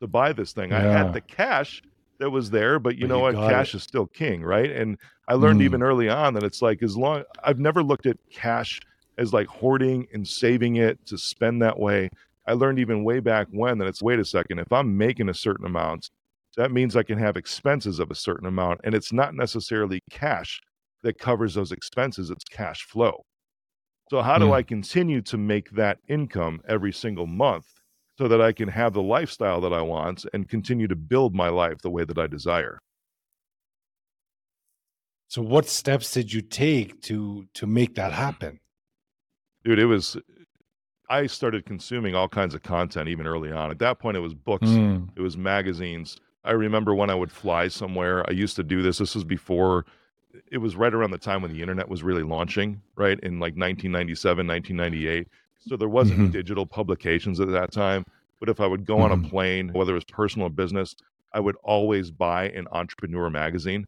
to 0.00 0.06
buy 0.06 0.32
this 0.32 0.52
thing. 0.52 0.70
Yeah. 0.70 0.78
I 0.78 0.82
had 0.82 1.12
the 1.12 1.20
cash 1.20 1.82
that 2.18 2.30
was 2.30 2.50
there, 2.50 2.78
but 2.78 2.96
you 2.96 3.06
but 3.06 3.08
know 3.08 3.28
you 3.28 3.36
what? 3.36 3.50
Cash 3.50 3.74
it. 3.74 3.78
is 3.78 3.82
still 3.82 4.06
king, 4.06 4.42
right? 4.42 4.70
And 4.70 4.98
I 5.28 5.34
learned 5.34 5.60
mm. 5.60 5.64
even 5.64 5.82
early 5.82 6.08
on 6.08 6.34
that 6.34 6.44
it's 6.44 6.62
like 6.62 6.82
as 6.82 6.96
long 6.96 7.24
I've 7.42 7.58
never 7.58 7.82
looked 7.82 8.06
at 8.06 8.16
cash 8.30 8.80
as 9.18 9.32
like 9.32 9.46
hoarding 9.46 10.06
and 10.12 10.26
saving 10.26 10.76
it 10.76 11.04
to 11.06 11.18
spend 11.18 11.62
that 11.62 11.78
way. 11.78 12.10
I 12.46 12.52
learned 12.54 12.78
even 12.78 13.04
way 13.04 13.20
back 13.20 13.48
when 13.50 13.78
that 13.78 13.88
it's 13.88 14.02
wait 14.02 14.18
a 14.18 14.24
second, 14.24 14.58
if 14.58 14.72
I'm 14.72 14.96
making 14.96 15.28
a 15.28 15.34
certain 15.34 15.66
amount, 15.66 16.10
that 16.56 16.72
means 16.72 16.96
I 16.96 17.02
can 17.02 17.18
have 17.18 17.36
expenses 17.36 17.98
of 17.98 18.10
a 18.10 18.14
certain 18.14 18.46
amount. 18.46 18.80
And 18.84 18.94
it's 18.94 19.12
not 19.12 19.34
necessarily 19.34 20.00
cash 20.10 20.60
that 21.02 21.18
covers 21.18 21.54
those 21.54 21.72
expenses, 21.72 22.30
it's 22.30 22.44
cash 22.44 22.84
flow. 22.84 23.24
So, 24.10 24.22
how 24.22 24.38
do 24.38 24.46
mm. 24.46 24.54
I 24.54 24.62
continue 24.62 25.22
to 25.22 25.38
make 25.38 25.70
that 25.70 25.98
income 26.08 26.60
every 26.68 26.92
single 26.92 27.28
month 27.28 27.66
so 28.18 28.26
that 28.26 28.40
I 28.40 28.52
can 28.52 28.68
have 28.68 28.92
the 28.92 29.02
lifestyle 29.02 29.60
that 29.60 29.72
I 29.72 29.82
want 29.82 30.26
and 30.32 30.48
continue 30.48 30.88
to 30.88 30.96
build 30.96 31.34
my 31.34 31.48
life 31.48 31.78
the 31.82 31.90
way 31.90 32.04
that 32.04 32.18
I 32.18 32.26
desire? 32.26 32.80
So, 35.28 35.42
what 35.42 35.66
steps 35.66 36.12
did 36.12 36.32
you 36.32 36.42
take 36.42 37.00
to 37.02 37.46
to 37.54 37.66
make 37.68 37.94
that 37.94 38.12
happen? 38.12 38.58
Dude, 39.62 39.78
it 39.78 39.86
was 39.86 40.16
I 41.10 41.26
started 41.26 41.66
consuming 41.66 42.14
all 42.14 42.28
kinds 42.28 42.54
of 42.54 42.62
content 42.62 43.08
even 43.08 43.26
early 43.26 43.50
on. 43.50 43.70
At 43.70 43.80
that 43.80 43.98
point, 43.98 44.16
it 44.16 44.20
was 44.20 44.32
books, 44.32 44.68
mm. 44.68 45.08
it 45.16 45.20
was 45.20 45.36
magazines. 45.36 46.16
I 46.44 46.52
remember 46.52 46.94
when 46.94 47.10
I 47.10 47.14
would 47.16 47.32
fly 47.32 47.66
somewhere, 47.68 48.24
I 48.28 48.32
used 48.32 48.54
to 48.56 48.62
do 48.62 48.80
this. 48.80 48.98
This 48.98 49.16
was 49.16 49.24
before, 49.24 49.84
it 50.50 50.58
was 50.58 50.76
right 50.76 50.94
around 50.94 51.10
the 51.10 51.18
time 51.18 51.42
when 51.42 51.52
the 51.52 51.60
internet 51.60 51.88
was 51.88 52.04
really 52.04 52.22
launching, 52.22 52.80
right? 52.94 53.18
In 53.20 53.34
like 53.40 53.56
1997, 53.56 54.46
1998. 54.46 55.28
So 55.68 55.76
there 55.76 55.88
wasn't 55.88 56.20
mm-hmm. 56.20 56.30
digital 56.30 56.64
publications 56.64 57.40
at 57.40 57.50
that 57.50 57.72
time. 57.72 58.04
But 58.38 58.48
if 58.48 58.60
I 58.60 58.66
would 58.66 58.86
go 58.86 58.94
mm-hmm. 58.94 59.04
on 59.04 59.12
a 59.12 59.16
mm-hmm. 59.16 59.28
plane, 59.28 59.70
whether 59.72 59.92
it 59.92 59.96
was 59.96 60.04
personal 60.04 60.46
or 60.46 60.50
business, 60.50 60.94
I 61.32 61.40
would 61.40 61.56
always 61.64 62.12
buy 62.12 62.50
an 62.50 62.68
entrepreneur 62.70 63.28
magazine 63.30 63.84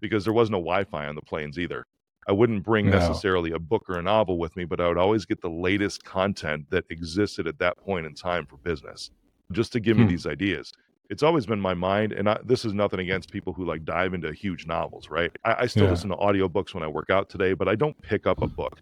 because 0.00 0.24
there 0.24 0.32
wasn't 0.32 0.56
a 0.56 0.58
Wi 0.58 0.84
Fi 0.84 1.06
on 1.06 1.14
the 1.14 1.22
planes 1.22 1.58
either. 1.58 1.86
I 2.28 2.32
wouldn't 2.32 2.64
bring 2.64 2.90
no. 2.90 2.98
necessarily 2.98 3.52
a 3.52 3.58
book 3.58 3.88
or 3.88 3.98
a 3.98 4.02
novel 4.02 4.38
with 4.38 4.56
me, 4.56 4.64
but 4.64 4.80
I 4.80 4.88
would 4.88 4.98
always 4.98 5.24
get 5.24 5.40
the 5.40 5.50
latest 5.50 6.04
content 6.04 6.66
that 6.70 6.84
existed 6.90 7.46
at 7.46 7.58
that 7.60 7.76
point 7.78 8.06
in 8.06 8.14
time 8.14 8.46
for 8.46 8.56
business, 8.58 9.10
just 9.52 9.72
to 9.72 9.80
give 9.80 9.96
hmm. 9.96 10.04
me 10.04 10.08
these 10.08 10.26
ideas. 10.26 10.72
It's 11.08 11.22
always 11.22 11.46
been 11.46 11.60
my 11.60 11.74
mind, 11.74 12.12
and 12.12 12.28
I, 12.28 12.38
this 12.44 12.64
is 12.64 12.72
nothing 12.72 12.98
against 12.98 13.30
people 13.30 13.52
who 13.52 13.64
like 13.64 13.84
dive 13.84 14.12
into 14.12 14.32
huge 14.32 14.66
novels, 14.66 15.08
right? 15.08 15.30
I, 15.44 15.54
I 15.60 15.66
still 15.66 15.84
yeah. 15.84 15.90
listen 15.90 16.10
to 16.10 16.16
audiobooks 16.16 16.74
when 16.74 16.82
I 16.82 16.88
work 16.88 17.10
out 17.10 17.28
today, 17.28 17.52
but 17.52 17.68
I 17.68 17.76
don't 17.76 18.00
pick 18.02 18.26
up 18.26 18.42
a 18.42 18.48
book 18.48 18.80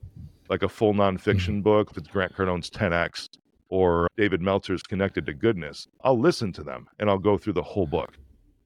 like 0.49 0.63
a 0.63 0.69
full 0.69 0.95
nonfiction 0.95 1.55
mm-hmm. 1.55 1.61
book. 1.61 1.89
If 1.91 1.99
it's 1.99 2.09
Grant 2.09 2.35
Cardone's 2.35 2.71
10x 2.71 3.29
or 3.69 4.09
David 4.17 4.41
Meltzer's 4.41 4.83
Connected 4.83 5.27
to 5.27 5.35
Goodness, 5.35 5.89
I'll 6.03 6.19
listen 6.19 6.53
to 6.55 6.63
them 6.63 6.87
and 6.99 7.09
I'll 7.09 7.19
go 7.19 7.39
through 7.39 7.55
the 7.55 7.63
whole 7.63 7.87
book. 7.87 8.15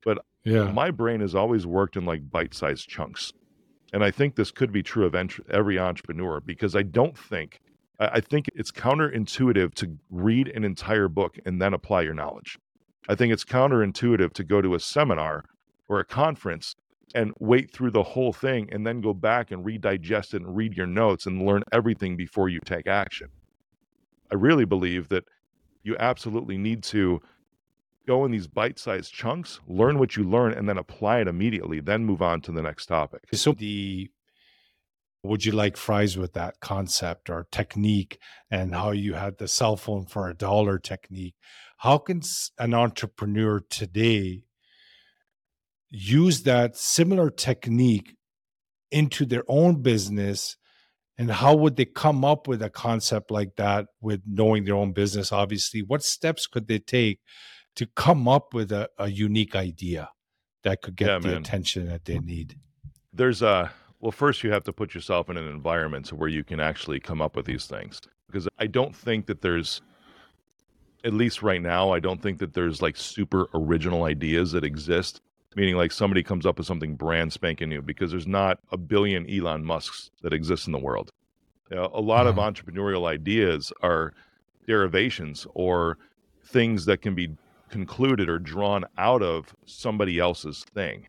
But 0.04 0.18
yeah. 0.44 0.70
my 0.70 0.90
brain 0.90 1.20
has 1.20 1.34
always 1.34 1.66
worked 1.66 1.96
in 1.96 2.04
like 2.04 2.30
bite-sized 2.30 2.88
chunks 2.88 3.32
And 3.92 4.04
I 4.04 4.10
think 4.10 4.36
this 4.36 4.50
could 4.50 4.72
be 4.72 4.82
true 4.82 5.06
of 5.06 5.14
every 5.50 5.78
entrepreneur 5.78 6.40
because 6.40 6.76
I 6.76 6.82
don't 6.82 7.16
think, 7.16 7.60
I 7.98 8.20
think 8.20 8.46
it's 8.54 8.70
counterintuitive 8.70 9.74
to 9.74 9.96
read 10.10 10.48
an 10.48 10.64
entire 10.64 11.08
book 11.08 11.38
and 11.46 11.60
then 11.60 11.72
apply 11.72 12.02
your 12.02 12.14
knowledge. 12.14 12.58
I 13.08 13.14
think 13.14 13.32
it's 13.32 13.44
counterintuitive 13.44 14.34
to 14.34 14.44
go 14.44 14.60
to 14.60 14.74
a 14.74 14.80
seminar 14.80 15.44
or 15.88 16.00
a 16.00 16.04
conference 16.04 16.74
and 17.14 17.32
wait 17.38 17.70
through 17.70 17.90
the 17.90 18.02
whole 18.02 18.34
thing 18.34 18.68
and 18.70 18.86
then 18.86 19.00
go 19.00 19.14
back 19.14 19.50
and 19.50 19.64
redigest 19.64 20.34
it 20.34 20.42
and 20.42 20.54
read 20.54 20.76
your 20.76 20.86
notes 20.86 21.24
and 21.24 21.46
learn 21.46 21.62
everything 21.72 22.16
before 22.16 22.50
you 22.50 22.60
take 22.66 22.86
action. 22.86 23.28
I 24.30 24.34
really 24.34 24.66
believe 24.66 25.08
that 25.08 25.24
you 25.82 25.96
absolutely 25.98 26.58
need 26.58 26.82
to 26.84 27.22
go 28.08 28.24
in 28.24 28.32
these 28.32 28.46
bite-sized 28.46 29.12
chunks, 29.12 29.60
learn 29.68 29.98
what 29.98 30.16
you 30.16 30.24
learn, 30.24 30.52
and 30.54 30.68
then 30.68 30.78
apply 30.78 31.20
it 31.20 31.28
immediately. 31.28 31.78
Then 31.78 32.06
move 32.06 32.22
on 32.22 32.40
to 32.42 32.52
the 32.52 32.62
next 32.62 32.86
topic. 32.86 33.20
So 33.34 33.52
the 33.52 34.10
would 35.22 35.44
you 35.44 35.52
like 35.52 35.76
fries 35.76 36.16
with 36.16 36.32
that 36.32 36.60
concept 36.60 37.28
or 37.28 37.46
technique 37.52 38.18
and 38.50 38.74
how 38.74 38.92
you 38.92 39.14
had 39.14 39.36
the 39.38 39.48
cell 39.48 39.76
phone 39.76 40.06
for 40.06 40.28
a 40.28 40.34
dollar 40.34 40.78
technique 40.78 41.34
how 41.78 41.98
can 41.98 42.22
an 42.58 42.72
entrepreneur 42.72 43.60
today 43.68 44.44
use 45.90 46.44
that 46.44 46.76
similar 46.76 47.30
technique 47.30 48.14
into 48.90 49.26
their 49.26 49.44
own 49.48 49.82
business 49.82 50.56
and 51.18 51.32
how 51.32 51.54
would 51.54 51.74
they 51.74 51.84
come 51.84 52.24
up 52.24 52.46
with 52.46 52.62
a 52.62 52.70
concept 52.70 53.30
like 53.30 53.56
that 53.56 53.86
with 54.00 54.22
knowing 54.24 54.64
their 54.64 54.76
own 54.76 54.92
business 54.92 55.32
obviously 55.32 55.82
what 55.82 56.02
steps 56.02 56.46
could 56.46 56.68
they 56.68 56.78
take 56.78 57.18
to 57.78 57.86
come 57.86 58.26
up 58.26 58.54
with 58.54 58.72
a, 58.72 58.90
a 58.98 59.08
unique 59.08 59.54
idea 59.54 60.10
that 60.64 60.82
could 60.82 60.96
get 60.96 61.06
yeah, 61.06 61.18
the 61.20 61.28
man. 61.28 61.36
attention 61.36 61.86
that 61.86 62.06
they 62.06 62.18
need? 62.18 62.56
There's 63.12 63.40
a 63.40 63.70
well, 64.00 64.10
first 64.10 64.42
you 64.42 64.50
have 64.50 64.64
to 64.64 64.72
put 64.72 64.94
yourself 64.94 65.30
in 65.30 65.36
an 65.36 65.46
environment 65.46 66.12
where 66.12 66.28
you 66.28 66.42
can 66.42 66.58
actually 66.58 66.98
come 66.98 67.22
up 67.22 67.36
with 67.36 67.46
these 67.46 67.66
things. 67.66 68.00
Because 68.26 68.48
I 68.58 68.66
don't 68.66 68.94
think 68.94 69.26
that 69.26 69.42
there's 69.42 69.80
at 71.04 71.14
least 71.14 71.40
right 71.40 71.62
now, 71.62 71.92
I 71.92 72.00
don't 72.00 72.20
think 72.20 72.40
that 72.40 72.52
there's 72.52 72.82
like 72.82 72.96
super 72.96 73.46
original 73.54 74.04
ideas 74.04 74.50
that 74.52 74.64
exist. 74.64 75.20
Meaning, 75.54 75.76
like 75.76 75.92
somebody 75.92 76.24
comes 76.24 76.46
up 76.46 76.58
with 76.58 76.66
something 76.66 76.96
brand 76.96 77.32
spanking 77.32 77.68
new 77.68 77.80
because 77.80 78.10
there's 78.10 78.26
not 78.26 78.58
a 78.72 78.76
billion 78.76 79.24
Elon 79.30 79.64
Musks 79.64 80.10
that 80.22 80.32
exist 80.32 80.66
in 80.66 80.72
the 80.72 80.78
world. 80.80 81.10
You 81.70 81.76
know, 81.76 81.90
a 81.94 82.00
lot 82.00 82.26
mm-hmm. 82.26 82.40
of 82.40 82.54
entrepreneurial 82.54 83.08
ideas 83.08 83.72
are 83.82 84.14
derivations 84.66 85.46
or 85.54 85.96
things 86.44 86.84
that 86.86 87.02
can 87.02 87.14
be 87.14 87.36
concluded 87.68 88.28
or 88.28 88.38
drawn 88.38 88.84
out 88.96 89.22
of 89.22 89.54
somebody 89.66 90.18
else's 90.18 90.64
thing. 90.74 91.06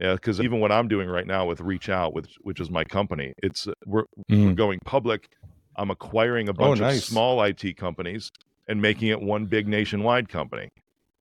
Yeah, 0.00 0.14
because 0.14 0.40
even 0.40 0.58
what 0.58 0.72
I'm 0.72 0.88
doing 0.88 1.08
right 1.08 1.26
now 1.26 1.46
with 1.46 1.60
Reach 1.60 1.88
Out, 1.88 2.12
which 2.12 2.36
which 2.40 2.60
is 2.60 2.70
my 2.70 2.82
company, 2.82 3.32
it's 3.38 3.68
uh, 3.68 3.72
we're, 3.86 4.04
mm. 4.30 4.46
we're 4.46 4.54
going 4.54 4.80
public. 4.84 5.28
I'm 5.76 5.90
acquiring 5.90 6.48
a 6.48 6.50
oh, 6.50 6.54
bunch 6.54 6.80
oh, 6.80 6.84
nice. 6.84 6.98
of 6.98 7.04
small 7.04 7.42
IT 7.42 7.76
companies 7.76 8.30
and 8.68 8.82
making 8.82 9.08
it 9.08 9.20
one 9.20 9.46
big 9.46 9.68
nationwide 9.68 10.28
company. 10.28 10.68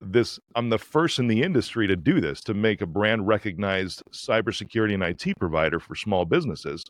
This 0.02 0.40
I'm 0.56 0.70
the 0.70 0.80
first 0.80 1.20
in 1.20 1.28
the 1.28 1.44
industry 1.44 1.86
to 1.88 1.96
do 1.96 2.20
this 2.20 2.42
to 2.42 2.56
make 2.56 2.82
a 2.82 2.88
brand 2.88 3.28
recognized 3.28 4.02
cybersecurity 4.12 4.96
and 4.96 5.04
IT 5.04 5.38
provider 5.40 5.80
for 5.80 5.94
small 5.94 6.26
businesses. 6.26 6.84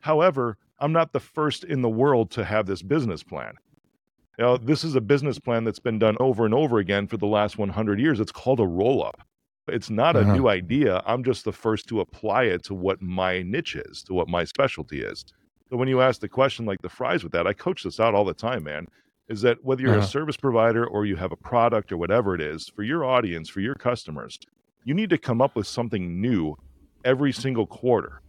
However, 0.00 0.56
I'm 0.80 0.92
not 0.92 1.12
the 1.12 1.20
first 1.20 1.62
in 1.62 1.82
the 1.82 1.88
world 1.88 2.30
to 2.32 2.44
have 2.44 2.66
this 2.66 2.82
business 2.82 3.22
plan. 3.22 3.52
You 4.40 4.46
know, 4.46 4.56
this 4.56 4.84
is 4.84 4.94
a 4.94 5.02
business 5.02 5.38
plan 5.38 5.64
that's 5.64 5.78
been 5.78 5.98
done 5.98 6.16
over 6.18 6.46
and 6.46 6.54
over 6.54 6.78
again 6.78 7.06
for 7.06 7.18
the 7.18 7.26
last 7.26 7.58
100 7.58 8.00
years. 8.00 8.20
It's 8.20 8.32
called 8.32 8.58
a 8.58 8.66
roll 8.66 9.04
up. 9.04 9.20
It's 9.68 9.90
not 9.90 10.16
a 10.16 10.20
uh-huh. 10.20 10.34
new 10.34 10.48
idea. 10.48 11.02
I'm 11.04 11.22
just 11.22 11.44
the 11.44 11.52
first 11.52 11.88
to 11.88 12.00
apply 12.00 12.44
it 12.44 12.64
to 12.64 12.74
what 12.74 13.02
my 13.02 13.42
niche 13.42 13.76
is, 13.76 14.02
to 14.04 14.14
what 14.14 14.28
my 14.28 14.44
specialty 14.44 15.02
is. 15.02 15.26
So 15.68 15.76
when 15.76 15.88
you 15.88 16.00
ask 16.00 16.22
the 16.22 16.28
question 16.28 16.64
like 16.64 16.80
the 16.80 16.88
fries 16.88 17.22
with 17.22 17.32
that, 17.32 17.46
I 17.46 17.52
coach 17.52 17.82
this 17.82 18.00
out 18.00 18.14
all 18.14 18.24
the 18.24 18.32
time, 18.32 18.64
man. 18.64 18.86
Is 19.28 19.42
that 19.42 19.62
whether 19.62 19.82
you're 19.82 19.90
uh-huh. 19.90 20.06
a 20.06 20.08
service 20.08 20.38
provider 20.38 20.86
or 20.86 21.04
you 21.04 21.16
have 21.16 21.32
a 21.32 21.36
product 21.36 21.92
or 21.92 21.98
whatever 21.98 22.34
it 22.34 22.40
is, 22.40 22.66
for 22.66 22.82
your 22.82 23.04
audience, 23.04 23.50
for 23.50 23.60
your 23.60 23.74
customers, 23.74 24.38
you 24.84 24.94
need 24.94 25.10
to 25.10 25.18
come 25.18 25.42
up 25.42 25.54
with 25.54 25.66
something 25.66 26.18
new 26.18 26.56
every 27.04 27.32
single 27.32 27.66
quarter 27.66 28.22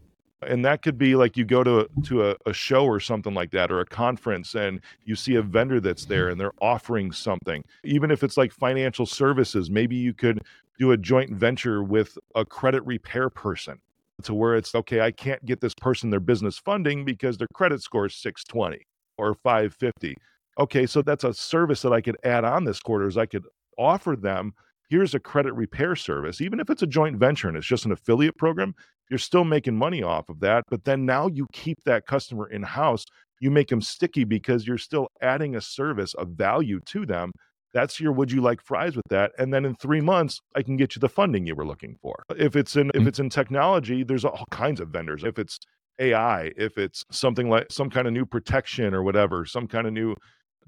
and 0.48 0.66
that 0.66 0.82
could 0.82 0.98
be 0.98 1.16
like 1.16 1.38
you 1.38 1.46
go 1.46 1.64
to 1.64 1.88
to 2.04 2.30
a, 2.30 2.36
a, 2.46 2.54
show 2.54 2.86
or 2.86 3.00
something 3.00 3.34
like 3.34 3.52
that 3.52 3.72
or 3.72 3.80
a 3.80 3.86
conference 3.86 4.56
and 4.56 4.82
you 5.06 5.16
see 5.16 5.36
a 5.36 5.42
vendor 5.42 5.80
that's 5.80 6.06
there 6.06 6.30
and 6.30 6.40
they're 6.40 6.54
offering 6.62 7.12
something. 7.12 7.64
Even 7.84 8.12
if 8.12 8.24
it's 8.24 8.38
like 8.38 8.52
financial 8.52 9.06
services 9.06 9.70
maybe 9.70 9.96
you 9.96 10.14
could 10.14 10.42
do 10.80 10.92
a 10.92 10.98
joint 10.98 11.32
venture 11.32 11.84
with 11.84 12.18
a 12.36 12.44
credit 12.44 12.84
repair 12.86 13.30
person 13.30 13.80
to 14.24 14.34
where 14.34 14.56
it's 14.56 14.76
okay 14.76 15.02
i 15.02 15.12
can't 15.12 15.44
get 15.46 15.62
this 15.62 15.74
person 15.74 16.10
their 16.10 16.20
business 16.20 16.58
funding 16.58 17.04
because 17.06 17.38
their 17.38 17.48
credit 17.54 17.82
score 17.82 18.06
is 18.06 18.16
620 18.16 18.86
or 19.18 19.34
550 19.36 20.16
okay 20.60 20.86
so 20.86 21.02
that's 21.02 21.24
a 21.24 21.34
service 21.34 21.82
that 21.82 21.94
i 21.94 22.02
could 22.02 22.18
add 22.24 22.44
on 22.44 22.64
this 22.64 22.80
quarter 22.80 23.08
is 23.08 23.18
i 23.18 23.26
could 23.26 23.46
offer 23.78 24.16
them 24.16 24.54
here's 24.92 25.16
a 25.16 25.20
credit 25.20 25.54
repair 25.54 25.96
service. 25.96 26.42
Even 26.42 26.60
if 26.60 26.70
it's 26.70 26.84
a 26.84 26.88
joint 26.88 27.18
venture 27.18 27.48
and 27.48 27.58
it's 27.58 27.66
just 27.66 27.86
an 27.86 27.92
affiliate 27.92 28.38
program 28.38 28.76
you're 29.10 29.18
still 29.18 29.44
making 29.44 29.76
money 29.76 30.02
off 30.02 30.30
of 30.30 30.40
that. 30.40 30.64
But 30.70 30.86
then 30.86 31.06
now 31.06 31.28
you 31.28 31.46
keep 31.52 31.84
that 31.84 32.06
customer 32.06 32.48
in 32.48 32.64
house 32.64 33.06
you 33.42 33.50
make 33.50 33.70
them 33.70 33.82
sticky 33.82 34.24
because 34.24 34.68
you're 34.68 34.78
still 34.78 35.08
adding 35.20 35.56
a 35.56 35.62
service 35.62 36.14
of 36.14 36.30
value 36.30 36.80
to 36.86 37.08
them. 37.08 37.32
That's 37.74 38.00
your 38.00 38.12
would 38.12 38.32
you 38.32 38.40
like 38.40 38.62
fries 38.62 38.96
with 38.96 39.08
that. 39.10 39.32
And 39.40 39.52
then 39.52 39.66
in 39.66 39.76
3 39.76 40.00
months 40.02 40.40
I 40.56 40.62
can 40.62 40.78
get 40.78 40.96
you 40.96 41.00
the 41.00 41.10
funding 41.10 41.48
you 41.48 41.56
were 41.56 41.66
looking 41.66 41.96
for. 42.02 42.24
If 42.38 42.56
it's 42.56 42.76
in 42.76 42.88
mm-hmm. 42.88 43.02
if 43.02 43.08
it's 43.08 43.20
in 43.20 43.30
technology 43.30 44.04
there's 44.04 44.26
all 44.26 44.46
kinds 44.52 44.80
of 44.80 44.90
vendors. 44.90 45.24
If 45.24 45.40
it's 45.40 45.58
AI 46.00 46.52
if 46.56 46.78
it's 46.78 47.04
something 47.12 47.50
like 47.50 47.72
some 47.72 47.90
kind 47.90 48.08
of 48.08 48.14
new 48.14 48.26
protection 48.26 48.94
or 48.94 49.04
whatever 49.04 49.46
some 49.46 49.68
kind 49.68 49.88
of 49.88 49.94
new 49.94 50.16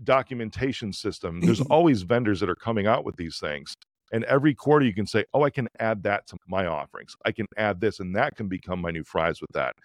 documentation 0.03 0.91
system 0.91 1.39
there's 1.39 1.61
always 1.69 2.01
vendors 2.01 2.39
that 2.39 2.49
are 2.49 2.55
coming 2.55 2.87
out 2.87 3.05
with 3.05 3.15
these 3.15 3.37
things 3.39 3.75
and 4.13 4.23
every 4.25 4.53
quarter 4.53 4.85
you 4.85 4.93
can 4.93 5.07
say, 5.07 5.25
oh, 5.33 5.43
I 5.43 5.49
can 5.49 5.67
add 5.79 6.03
that 6.03 6.27
to 6.27 6.37
my 6.47 6.67
offerings. 6.67 7.15
I 7.25 7.31
can 7.31 7.47
add 7.57 7.81
this, 7.81 7.99
and 7.99 8.15
that 8.15 8.35
can 8.35 8.47
become 8.47 8.79
my 8.79 8.91
new 8.91 9.03
fries 9.03 9.41
with 9.41 9.51
that. 9.53 9.75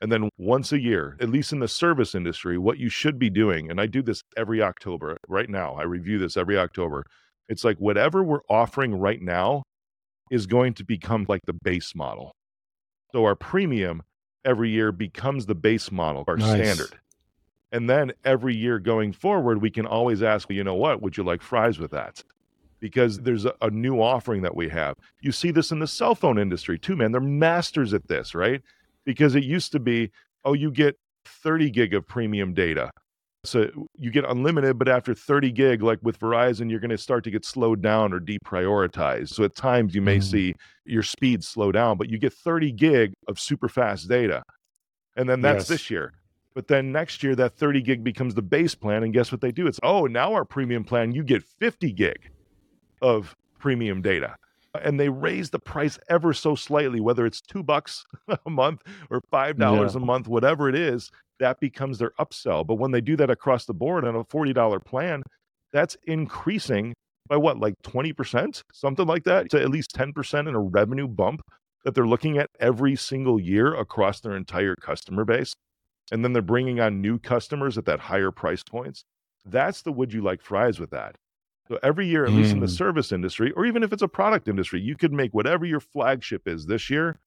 And 0.00 0.10
then 0.10 0.30
once 0.38 0.72
a 0.72 0.80
year, 0.80 1.16
at 1.20 1.28
least 1.28 1.52
in 1.52 1.58
the 1.58 1.68
service 1.68 2.14
industry, 2.14 2.58
what 2.58 2.78
you 2.78 2.88
should 2.88 3.18
be 3.18 3.28
doing, 3.28 3.70
and 3.70 3.80
I 3.80 3.86
do 3.86 4.00
this 4.00 4.22
every 4.36 4.62
October 4.62 5.18
right 5.28 5.50
now, 5.50 5.74
I 5.74 5.82
review 5.82 6.18
this 6.18 6.36
every 6.36 6.56
October. 6.56 7.04
It's 7.48 7.64
like 7.64 7.76
whatever 7.78 8.22
we're 8.22 8.46
offering 8.48 8.94
right 8.94 9.20
now 9.20 9.64
is 10.30 10.46
going 10.46 10.74
to 10.74 10.84
become 10.84 11.26
like 11.28 11.42
the 11.46 11.58
base 11.64 11.94
model. 11.94 12.32
So 13.12 13.24
our 13.24 13.36
premium 13.36 14.02
every 14.44 14.70
year 14.70 14.92
becomes 14.92 15.46
the 15.46 15.54
base 15.54 15.90
model, 15.90 16.24
our 16.28 16.36
nice. 16.36 16.50
standard. 16.50 16.98
And 17.72 17.90
then 17.90 18.12
every 18.24 18.54
year 18.54 18.78
going 18.78 19.12
forward, 19.12 19.60
we 19.60 19.70
can 19.70 19.86
always 19.86 20.22
ask, 20.22 20.48
well, 20.48 20.56
you 20.56 20.64
know 20.64 20.74
what, 20.74 21.02
would 21.02 21.16
you 21.16 21.24
like 21.24 21.42
fries 21.42 21.78
with 21.78 21.90
that? 21.90 22.22
Because 22.82 23.20
there's 23.20 23.44
a, 23.44 23.54
a, 23.62 23.70
new 23.70 24.02
offering 24.02 24.42
that 24.42 24.56
we 24.56 24.68
have. 24.68 24.96
You 25.20 25.30
see 25.30 25.52
this 25.52 25.70
in 25.70 25.78
the 25.78 25.86
cell 25.86 26.16
phone 26.16 26.36
industry 26.36 26.80
too, 26.80 26.96
man. 26.96 27.12
They're 27.12 27.20
masters 27.20 27.94
at 27.94 28.08
this, 28.08 28.34
right? 28.34 28.60
Because 29.04 29.36
it 29.36 29.44
used 29.44 29.70
to 29.72 29.78
be, 29.78 30.10
oh, 30.44 30.52
you 30.52 30.72
get 30.72 30.98
30 31.24 31.70
gig 31.70 31.94
of 31.94 32.06
premium 32.08 32.52
data. 32.52 32.90
So 33.44 33.70
you 33.96 34.10
get 34.10 34.24
unlimited, 34.24 34.80
but 34.80 34.88
after 34.88 35.14
30 35.14 35.52
gig, 35.52 35.82
like 35.82 36.00
with 36.02 36.18
Verizon, 36.18 36.68
you're 36.68 36.80
going 36.80 36.90
to 36.90 36.98
start 36.98 37.22
to 37.24 37.30
get 37.30 37.44
slowed 37.44 37.82
down 37.82 38.12
or 38.12 38.18
deprioritized. 38.18 39.28
So 39.28 39.44
at 39.44 39.54
times 39.54 39.94
you 39.94 40.02
may 40.02 40.18
mm. 40.18 40.24
see 40.24 40.54
your 40.84 41.04
speed 41.04 41.44
slow 41.44 41.70
down, 41.70 41.96
but 41.96 42.10
you 42.10 42.18
get 42.18 42.32
30 42.32 42.72
gig 42.72 43.12
of 43.28 43.38
super 43.38 43.68
fast 43.68 44.08
data. 44.08 44.42
And 45.16 45.28
then 45.28 45.40
that's 45.40 45.62
yes. 45.62 45.68
this 45.68 45.90
year. 45.90 46.12
But 46.52 46.66
then 46.66 46.90
next 46.90 47.22
year, 47.22 47.36
that 47.36 47.56
30 47.56 47.80
gig 47.82 48.04
becomes 48.04 48.34
the 48.34 48.42
base 48.42 48.74
plan. 48.74 49.04
And 49.04 49.12
guess 49.12 49.30
what 49.30 49.40
they 49.40 49.52
do? 49.52 49.68
It's, 49.68 49.80
oh, 49.84 50.06
now 50.06 50.34
our 50.34 50.44
premium 50.44 50.82
plan, 50.82 51.12
you 51.12 51.22
get 51.22 51.44
50 51.44 51.92
gig 51.92 52.30
of 53.02 53.36
premium 53.58 54.00
data. 54.00 54.36
And 54.82 54.98
they 54.98 55.10
raise 55.10 55.50
the 55.50 55.58
price 55.58 55.98
ever 56.08 56.32
so 56.32 56.54
slightly 56.54 57.00
whether 57.00 57.26
it's 57.26 57.42
two 57.42 57.62
bucks 57.62 58.04
a 58.46 58.50
month 58.50 58.82
or 59.10 59.20
five 59.30 59.58
dollars 59.58 59.94
yeah. 59.94 60.00
a 60.00 60.04
month 60.04 60.28
whatever 60.28 60.68
it 60.70 60.74
is 60.74 61.10
that 61.40 61.60
becomes 61.60 61.98
their 61.98 62.12
upsell. 62.18 62.66
But 62.66 62.76
when 62.76 62.92
they 62.92 63.00
do 63.00 63.16
that 63.16 63.28
across 63.28 63.66
the 63.66 63.74
board 63.74 64.04
on 64.04 64.16
a 64.16 64.24
$40 64.24 64.84
plan 64.84 65.22
that's 65.72 65.96
increasing 66.04 66.94
by 67.28 67.36
what 67.36 67.58
like 67.58 67.74
20% 67.82 68.62
something 68.72 69.06
like 69.06 69.24
that 69.24 69.50
to 69.50 69.60
at 69.60 69.70
least 69.70 69.94
10% 69.94 70.48
in 70.48 70.54
a 70.54 70.60
revenue 70.60 71.08
bump 71.08 71.42
that 71.84 71.94
they're 71.94 72.06
looking 72.06 72.38
at 72.38 72.48
every 72.60 72.94
single 72.94 73.40
year 73.40 73.74
across 73.74 74.20
their 74.20 74.36
entire 74.36 74.76
customer 74.76 75.24
base. 75.24 75.52
And 76.12 76.24
then 76.24 76.32
they're 76.32 76.42
bringing 76.42 76.80
on 76.80 77.00
new 77.00 77.18
customers 77.18 77.76
at 77.76 77.86
that 77.86 78.00
higher 78.00 78.30
price 78.30 78.62
points. 78.62 79.02
That's 79.44 79.82
the 79.82 79.92
would 79.92 80.12
you 80.12 80.22
like 80.22 80.42
fries 80.42 80.78
with 80.78 80.90
that 80.90 81.16
so 81.68 81.78
every 81.82 82.06
year, 82.06 82.24
at 82.24 82.30
mm. 82.30 82.38
least 82.38 82.52
in 82.52 82.60
the 82.60 82.66
mm. 82.66 82.76
service 82.76 83.12
industry, 83.12 83.52
or 83.52 83.66
even 83.66 83.82
if 83.82 83.92
it's 83.92 84.02
a 84.02 84.08
product 84.08 84.48
industry, 84.48 84.80
you 84.80 84.96
could 84.96 85.12
make 85.12 85.32
whatever 85.32 85.64
your 85.64 85.80
flagship 85.80 86.46
is 86.46 86.66
this 86.66 86.90
year, 86.90 87.18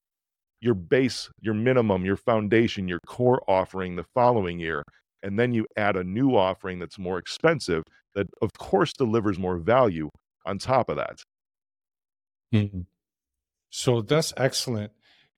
your 0.61 0.73
base, 0.73 1.29
your 1.41 1.53
minimum, 1.53 2.05
your 2.05 2.17
foundation, 2.17 2.87
your 2.87 2.99
core 3.05 3.41
offering 3.47 3.95
the 3.95 4.05
following 4.13 4.59
year. 4.59 4.83
And 5.23 5.39
then 5.39 5.53
you 5.53 5.65
add 5.75 5.95
a 5.95 6.03
new 6.03 6.35
offering 6.35 6.79
that's 6.79 6.99
more 6.99 7.17
expensive 7.17 7.83
that, 8.13 8.27
of 8.41 8.51
course, 8.59 8.93
delivers 8.93 9.39
more 9.39 9.57
value 9.57 10.09
on 10.45 10.59
top 10.59 10.89
of 10.89 10.97
that. 10.97 11.23
Mm. 12.53 12.85
So 13.69 14.01
that's 14.01 14.33
excellent. 14.37 14.91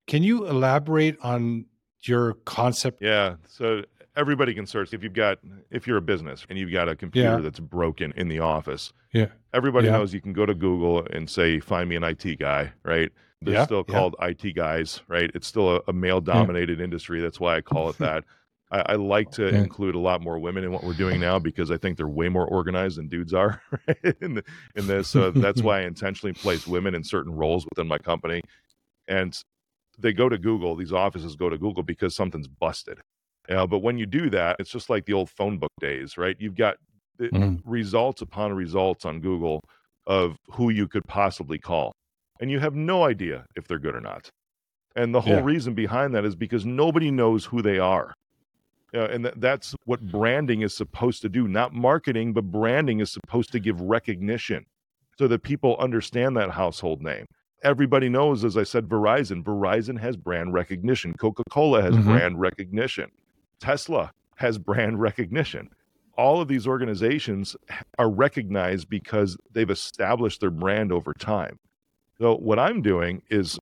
Can 0.08 0.24
you 0.24 0.46
elaborate 0.48 1.18
on 1.22 1.66
your 2.02 2.34
concept? 2.46 3.02
Yeah. 3.02 3.36
So 3.48 3.84
everybody 4.18 4.54
can 4.54 4.66
search 4.66 4.94
if 4.94 5.04
you've 5.04 5.14
got 5.14 5.38
if 5.72 5.88
you're 5.88 5.98
a 5.98 6.02
business 6.02 6.46
and 6.50 6.58
you've 6.60 6.72
got 6.72 6.90
a 6.90 6.96
computer 6.96 7.36
Yeah. 7.36 7.38
that's 7.38 7.60
broken 7.60 8.12
in 8.18 8.28
the 8.28 8.40
office. 8.40 8.92
Yeah. 9.14 9.28
Everybody 9.54 9.88
Yeah. 9.88 9.94
knows 9.94 10.14
you 10.14 10.20
can 10.22 10.34
go 10.34 10.46
to 10.46 10.54
Google 10.54 11.06
and 11.12 11.30
say, 11.30 11.60
"Find 11.60 11.88
me 11.88 11.96
an 11.96 12.04
IT 12.04 12.36
guy." 12.40 12.74
Right? 12.84 13.12
They're 13.42 13.54
Yeah, 13.54 13.66
still 13.66 13.84
called 13.84 14.16
IT 14.22 14.54
guys. 14.54 15.02
Right? 15.08 15.32
It's 15.34 15.48
still 15.48 15.78
a, 15.78 15.82
a 15.88 15.94
male-dominated 15.94 16.82
industry. 16.82 17.22
That's 17.22 17.40
why 17.40 17.56
I 17.56 17.62
call 17.62 17.90
it 17.90 17.98
that. 18.00 18.24
I, 18.70 18.84
I 18.90 18.96
like 18.96 19.32
to 19.32 19.48
include 19.48 19.96
a 19.96 20.00
lot 20.00 20.20
more 20.22 20.40
women 20.40 20.66
in 20.66 20.74
what 20.74 20.84
we're 20.84 20.94
doing 20.94 21.22
now 21.22 21.40
because 21.40 21.72
I 21.72 21.78
think 21.78 21.96
they're 21.96 22.06
way 22.06 22.28
more 22.28 22.46
organized 22.46 22.98
than 22.98 23.08
dudes 23.08 23.34
are 23.34 23.62
right? 23.88 24.16
in, 24.20 24.34
the, 24.34 24.44
in 24.76 24.88
this. 24.88 25.08
So 25.08 25.32
that's 25.32 25.62
why 25.62 25.80
I 25.80 25.82
intentionally 25.94 26.34
place 26.34 26.68
women 26.68 26.94
in 26.94 27.02
certain 27.06 27.34
roles 27.34 27.66
within 27.70 27.88
my 27.88 27.98
company. 27.98 28.42
And 29.08 29.42
they 29.98 30.12
go 30.12 30.28
to 30.28 30.38
Google, 30.38 30.76
these 30.76 30.92
offices 30.92 31.38
go 31.38 31.50
to 31.50 31.58
Google 31.58 31.82
because 31.84 32.14
something's 32.14 32.48
busted. 32.50 33.00
Know, 33.50 33.68
but 33.68 33.80
when 33.80 33.98
you 33.98 34.06
do 34.06 34.30
that, 34.32 34.58
it's 34.60 34.70
just 34.70 34.90
like 34.90 35.06
the 35.06 35.14
old 35.14 35.30
phone 35.30 35.58
book 35.58 35.72
days, 35.80 36.18
right? 36.18 36.36
You've 36.40 36.56
got 36.56 36.78
Mhm. 37.20 37.62
results 37.66 38.22
upon 38.22 38.54
results 38.54 39.06
on 39.06 39.20
Google 39.22 39.62
of 40.06 40.38
who 40.52 40.70
you 40.70 40.88
could 40.88 41.04
possibly 41.08 41.58
call. 41.58 41.92
And 42.40 42.52
you 42.52 42.60
have 42.60 42.76
no 42.76 43.04
idea 43.04 43.46
if 43.56 43.68
they're 43.68 43.80
good 43.80 43.96
or 43.96 44.02
not. 44.02 44.30
And 44.96 45.14
the 45.14 45.22
whole 45.22 45.36
Yeah. 45.38 45.44
reason 45.44 45.74
behind 45.74 46.14
that 46.16 46.26
is 46.26 46.36
because 46.36 46.66
nobody 46.66 47.10
knows 47.12 47.46
who 47.46 47.62
they 47.62 47.80
are. 47.80 48.14
Uh, 48.94 49.06
and 49.08 49.24
th- 49.26 49.36
that's 49.38 49.76
what 49.86 50.02
branding 50.12 50.62
is 50.62 50.74
supposed 50.74 51.22
to 51.22 51.30
do, 51.30 51.48
not 51.48 51.74
marketing, 51.74 52.34
but 52.34 52.52
branding 52.52 53.00
is 53.00 53.12
supposed 53.12 53.52
to 53.52 53.60
give 53.60 53.80
recognition 53.82 54.66
so 55.20 55.28
that 55.28 55.44
people 55.44 55.76
understand 55.78 56.38
that 56.38 56.52
household 56.52 57.02
name. 57.02 57.26
Everybody 57.64 58.08
knows, 58.08 58.44
as 58.46 58.56
I 58.56 58.64
said, 58.64 58.88
Verizon. 58.88 59.44
Verizon 59.44 60.00
has 60.00 60.16
brand 60.16 60.54
recognition. 60.54 61.14
Coca 61.14 61.44
Cola 61.50 61.82
has 61.82 61.96
Mhm. 61.96 62.04
brand 62.04 62.40
recognition. 62.40 63.10
Tesla 63.60 64.12
has 64.36 64.58
brand 64.58 65.00
recognition. 65.00 65.70
All 66.18 66.42
of 66.42 66.48
these 66.48 66.66
organizations 66.68 67.56
are 68.00 68.10
recognized 68.10 68.90
because 68.90 69.38
they've 69.52 69.70
established 69.70 70.42
their 70.42 70.50
brand 70.52 70.92
over 70.92 71.14
time. 71.14 71.58
So, 72.20 72.36
what 72.38 72.58
I'm 72.60 72.82
doing 72.82 73.22
is 73.30 73.60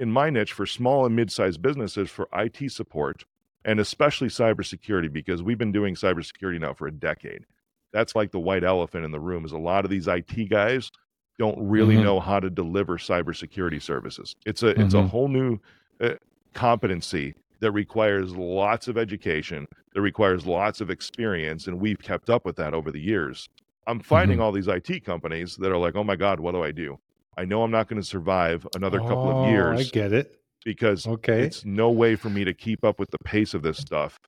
in 0.00 0.10
my 0.10 0.28
niche 0.30 0.52
for 0.52 0.66
small 0.66 1.06
and 1.06 1.16
mid 1.16 1.30
sized 1.30 1.62
businesses 1.62 2.10
for 2.10 2.28
IT 2.34 2.70
support 2.70 3.24
and 3.64 3.78
especially 3.78 4.28
cybersecurity, 4.28 5.10
because 5.12 5.42
we've 5.42 5.56
been 5.58 5.72
doing 5.72 5.94
cybersecurity 5.94 6.60
now 6.60 6.74
for 6.74 6.88
a 6.88 6.92
decade. 6.92 7.46
That's 7.92 8.16
like 8.16 8.32
the 8.32 8.40
white 8.40 8.64
elephant 8.64 9.04
in 9.04 9.12
the 9.12 9.20
room 9.20 9.44
is 9.44 9.52
a 9.52 9.58
lot 9.58 9.84
of 9.84 9.90
these 9.90 10.08
IT 10.08 10.48
guys 10.48 10.90
don't 11.38 11.58
really 11.60 11.96
Mhm. 11.96 12.02
know 12.02 12.20
how 12.20 12.40
to 12.40 12.50
deliver 12.50 12.98
cybersecurity 12.98 13.80
services. 13.80 14.34
It's 14.44 14.62
a 14.62 14.78
it's 14.80 14.94
a 14.94 14.98
Mhm. 14.98 15.08
whole 15.08 15.28
new 15.28 15.58
uh, 16.00 16.14
competency 16.54 17.34
that 17.62 17.70
requires 17.72 18.34
lots 18.36 18.88
of 18.88 18.98
education, 18.98 19.64
that 19.94 20.00
requires 20.00 20.44
lots 20.44 20.80
of 20.80 20.90
experience, 20.90 21.68
and 21.68 21.78
we've 21.80 22.00
kept 22.00 22.28
up 22.28 22.44
with 22.44 22.56
that 22.56 22.74
over 22.74 22.90
the 22.90 23.00
years. 23.00 23.48
I'm 23.86 24.00
finding 24.00 24.38
Mhm. 24.38 24.42
all 24.42 24.50
these 24.52 24.66
IT 24.68 25.00
companies 25.04 25.56
that 25.56 25.70
are 25.70 25.78
like, 25.78 25.94
"Oh 25.94 26.02
my 26.02 26.16
God, 26.16 26.40
what 26.40 26.52
do 26.52 26.62
I 26.64 26.72
do? 26.72 26.98
I 27.38 27.44
know 27.44 27.62
I'm 27.62 27.70
not 27.70 27.86
going 27.88 28.02
to 28.02 28.06
survive 28.06 28.66
another 28.74 28.98
couple 28.98 29.28
Oh, 29.28 29.40
of 29.40 29.48
years 29.48 29.78
I 29.80 29.84
get 29.84 30.12
it. 30.12 30.40
because 30.64 31.06
Okay. 31.06 31.42
it's 31.42 31.64
no 31.64 31.88
way 31.90 32.16
for 32.16 32.30
me 32.30 32.44
to 32.44 32.52
keep 32.52 32.84
up 32.84 32.98
with 32.98 33.10
the 33.12 33.18
pace 33.24 33.54
of 33.54 33.62
this 33.62 33.78
stuff. 33.78 34.18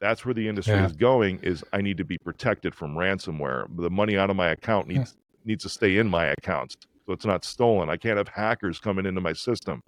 That's 0.00 0.24
where 0.24 0.34
the 0.34 0.46
industry 0.48 0.74
Yeah. 0.74 0.86
is 0.86 0.92
going. 0.92 1.40
Is 1.42 1.64
I 1.72 1.80
need 1.80 1.96
to 1.98 2.04
be 2.04 2.16
protected 2.18 2.74
from 2.76 2.94
ransomware. 2.94 3.66
The 3.76 3.90
money 3.90 4.16
out 4.16 4.30
of 4.30 4.36
my 4.36 4.48
account 4.50 4.88
Yeah. 4.88 4.98
needs 4.98 5.16
needs 5.44 5.62
to 5.64 5.68
stay 5.68 5.98
in 5.98 6.08
my 6.08 6.26
account, 6.38 6.74
so 7.06 7.12
it's 7.12 7.26
not 7.26 7.44
stolen. 7.44 7.90
I 7.90 7.96
can't 7.98 8.16
have 8.16 8.28
hackers 8.28 8.78
coming 8.78 9.04
into 9.04 9.20
my 9.20 9.34
system. 9.34 9.82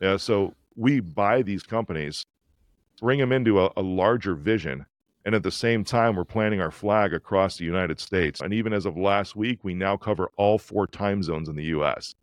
Yeah, 0.00 0.16
so 0.16 0.52
we 0.74 0.98
buy 1.00 1.42
these 1.42 1.62
companies, 1.62 2.24
bring 3.00 3.18
them 3.18 3.32
into 3.32 3.60
a, 3.60 3.70
a 3.76 3.82
larger 3.82 4.34
vision, 4.34 4.86
and 5.24 5.34
at 5.34 5.42
the 5.42 5.50
same 5.50 5.84
time, 5.84 6.16
we're 6.16 6.24
planting 6.24 6.60
our 6.60 6.70
flag 6.70 7.12
across 7.12 7.56
the 7.56 7.64
United 7.64 7.98
States. 8.00 8.40
And 8.40 8.52
even 8.54 8.72
as 8.72 8.86
of 8.86 8.96
last 8.96 9.34
week, 9.36 9.58
we 9.62 9.74
now 9.74 9.96
cover 9.96 10.30
all 10.36 10.58
four 10.58 10.86
time 10.86 11.22
zones 11.22 11.48
in 11.48 11.56
the 11.56 11.64
U.S. 11.64 12.14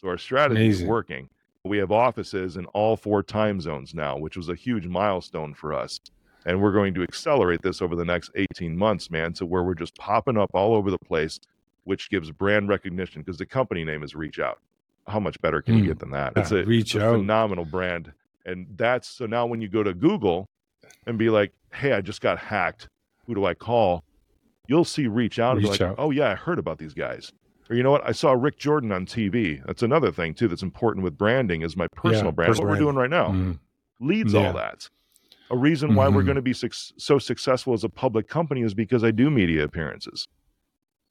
So 0.00 0.08
our 0.08 0.18
strategy 0.18 0.68
is 0.68 0.82
working. 0.84 1.28
We 1.64 1.78
have 1.78 1.90
offices 1.92 2.56
in 2.56 2.66
all 2.66 2.96
four 2.96 3.22
time 3.22 3.60
zones 3.60 3.94
now, 3.94 4.16
which 4.18 4.36
was 4.36 4.48
a 4.48 4.54
huge 4.54 4.86
milestone 4.86 5.54
for 5.54 5.72
us. 5.72 6.00
And 6.46 6.60
we're 6.62 6.72
going 6.72 6.94
to 6.94 7.02
accelerate 7.02 7.60
this 7.60 7.82
over 7.82 7.94
the 7.94 8.04
next 8.04 8.30
18 8.34 8.74
months, 8.76 9.10
man, 9.10 9.34
to 9.34 9.44
where 9.46 9.62
we're 9.62 9.74
just 9.74 9.94
popping 9.96 10.38
up 10.38 10.50
all 10.54 10.74
over 10.74 10.90
the 10.90 10.98
place, 10.98 11.38
which 11.84 12.08
gives 12.08 12.30
brand 12.30 12.68
recognition 12.70 13.20
because 13.20 13.36
the 13.36 13.44
company 13.44 13.84
name 13.84 14.02
is 14.02 14.14
Reach 14.14 14.38
Out. 14.38 14.58
How 15.06 15.20
much 15.20 15.38
better 15.42 15.60
can 15.60 15.76
you 15.76 15.84
Mm. 15.84 15.88
get 15.88 15.98
than 15.98 16.10
that? 16.12 16.32
Yeah, 16.36 16.42
It's 16.42 16.50
a, 16.52 16.64
Reach 16.64 16.94
it's 16.94 17.02
a 17.04 17.08
Out. 17.08 17.16
phenomenal 17.18 17.66
brand. 17.66 18.12
And 18.46 18.66
that's 18.76 19.08
so 19.08 19.26
now 19.26 19.46
when 19.46 19.60
you 19.60 19.68
go 19.68 19.82
to 19.82 19.92
Google 19.94 20.46
and 21.06 21.18
be 21.18 21.30
like, 21.30 21.52
hey, 21.72 21.92
I 21.92 22.00
just 22.00 22.20
got 22.20 22.38
hacked. 22.38 22.88
Who 23.26 23.34
do 23.34 23.44
I 23.44 23.54
call? 23.54 24.02
You'll 24.66 24.84
see 24.84 25.06
Reach 25.06 25.38
Out 25.38 25.52
and 25.56 25.62
be 25.62 25.68
like, 25.68 25.80
Out. 25.80 25.96
oh, 25.98 26.10
yeah, 26.10 26.30
I 26.30 26.34
heard 26.34 26.58
about 26.58 26.78
these 26.78 26.94
guys. 26.94 27.32
Or 27.68 27.76
you 27.76 27.82
know 27.82 27.90
what? 27.90 28.06
I 28.06 28.12
saw 28.12 28.32
Rick 28.32 28.58
Jordan 28.58 28.92
on 28.92 29.06
TV. 29.06 29.64
That's 29.66 29.82
another 29.82 30.10
thing, 30.10 30.34
too, 30.34 30.48
that's 30.48 30.62
important 30.62 31.04
with 31.04 31.16
branding 31.18 31.62
is 31.62 31.76
my 31.76 31.86
personal 31.94 32.26
Yeah, 32.26 32.30
brand. 32.32 32.48
personal 32.50 32.68
what 32.68 32.74
we're 32.74 32.78
doing 32.84 32.96
right 32.96 33.10
now 33.10 33.28
Mhm. 33.28 33.58
leads 34.00 34.32
Yeah. 34.32 34.48
all 34.48 34.52
that. 34.54 34.88
A 35.50 35.56
reason 35.56 35.94
why 35.94 36.08
we're 36.08 36.22
Mhm. 36.22 36.26
going 36.26 36.36
to 36.36 36.42
be 36.42 36.52
suc 36.52 36.72
so 36.74 37.18
successful 37.18 37.72
as 37.74 37.82
a 37.84 37.88
public 37.88 38.28
company 38.28 38.62
is 38.62 38.74
because 38.74 39.02
I 39.04 39.10
do 39.10 39.30
media 39.30 39.64
appearances. 39.64 40.26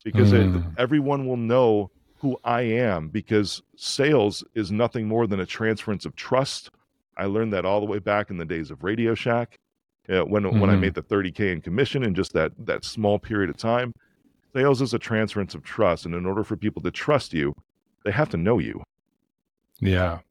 Because 0.04 0.32
it- 0.34 0.48
Mm. 0.48 0.74
everyone 0.78 1.28
will 1.28 1.38
know 1.38 1.92
who 2.20 2.38
I 2.44 2.62
am 2.62 3.10
because 3.10 3.62
sales 3.76 4.44
is 4.54 4.72
nothing 4.72 5.08
more 5.08 5.28
than 5.28 5.40
a 5.42 5.46
transference 5.46 6.06
of 6.06 6.16
trust. 6.16 6.70
I 7.20 7.26
learned 7.26 7.52
that 7.54 7.66
all 7.66 7.80
the 7.82 7.86
way 7.86 8.00
back 8.00 8.30
in 8.30 8.38
the 8.38 8.46
days 8.46 8.72
of 8.72 8.84
Radio 8.84 9.14
Shack. 9.16 9.56
uh, 10.08 10.24
when 10.24 10.44
when 10.60 10.72
I 10.72 10.76
Mhm. 10.76 10.80
made 10.80 10.94
the 10.96 11.04
30k 11.04 11.52
in 11.52 11.62
commission 11.62 12.02
in 12.04 12.16
just 12.16 12.34
that 12.34 12.52
that 12.66 12.84
small 12.84 13.20
period 13.20 13.52
of 13.52 13.58
time, 13.58 13.94
sales 14.56 14.82
is 14.82 14.92
a 14.92 14.98
transference 14.98 15.54
of 15.54 15.62
trust, 15.62 16.08
and 16.08 16.16
in 16.16 16.26
order 16.26 16.44
for 16.44 16.58
people 16.58 16.82
to 16.82 16.90
trust 16.90 17.32
you, 17.32 17.54
they 18.06 18.10
have 18.12 18.28
to 18.30 18.38
know 18.38 18.58
you. 18.58 18.82
Yeah, 19.80 20.22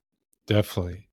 definitely. 0.48 1.08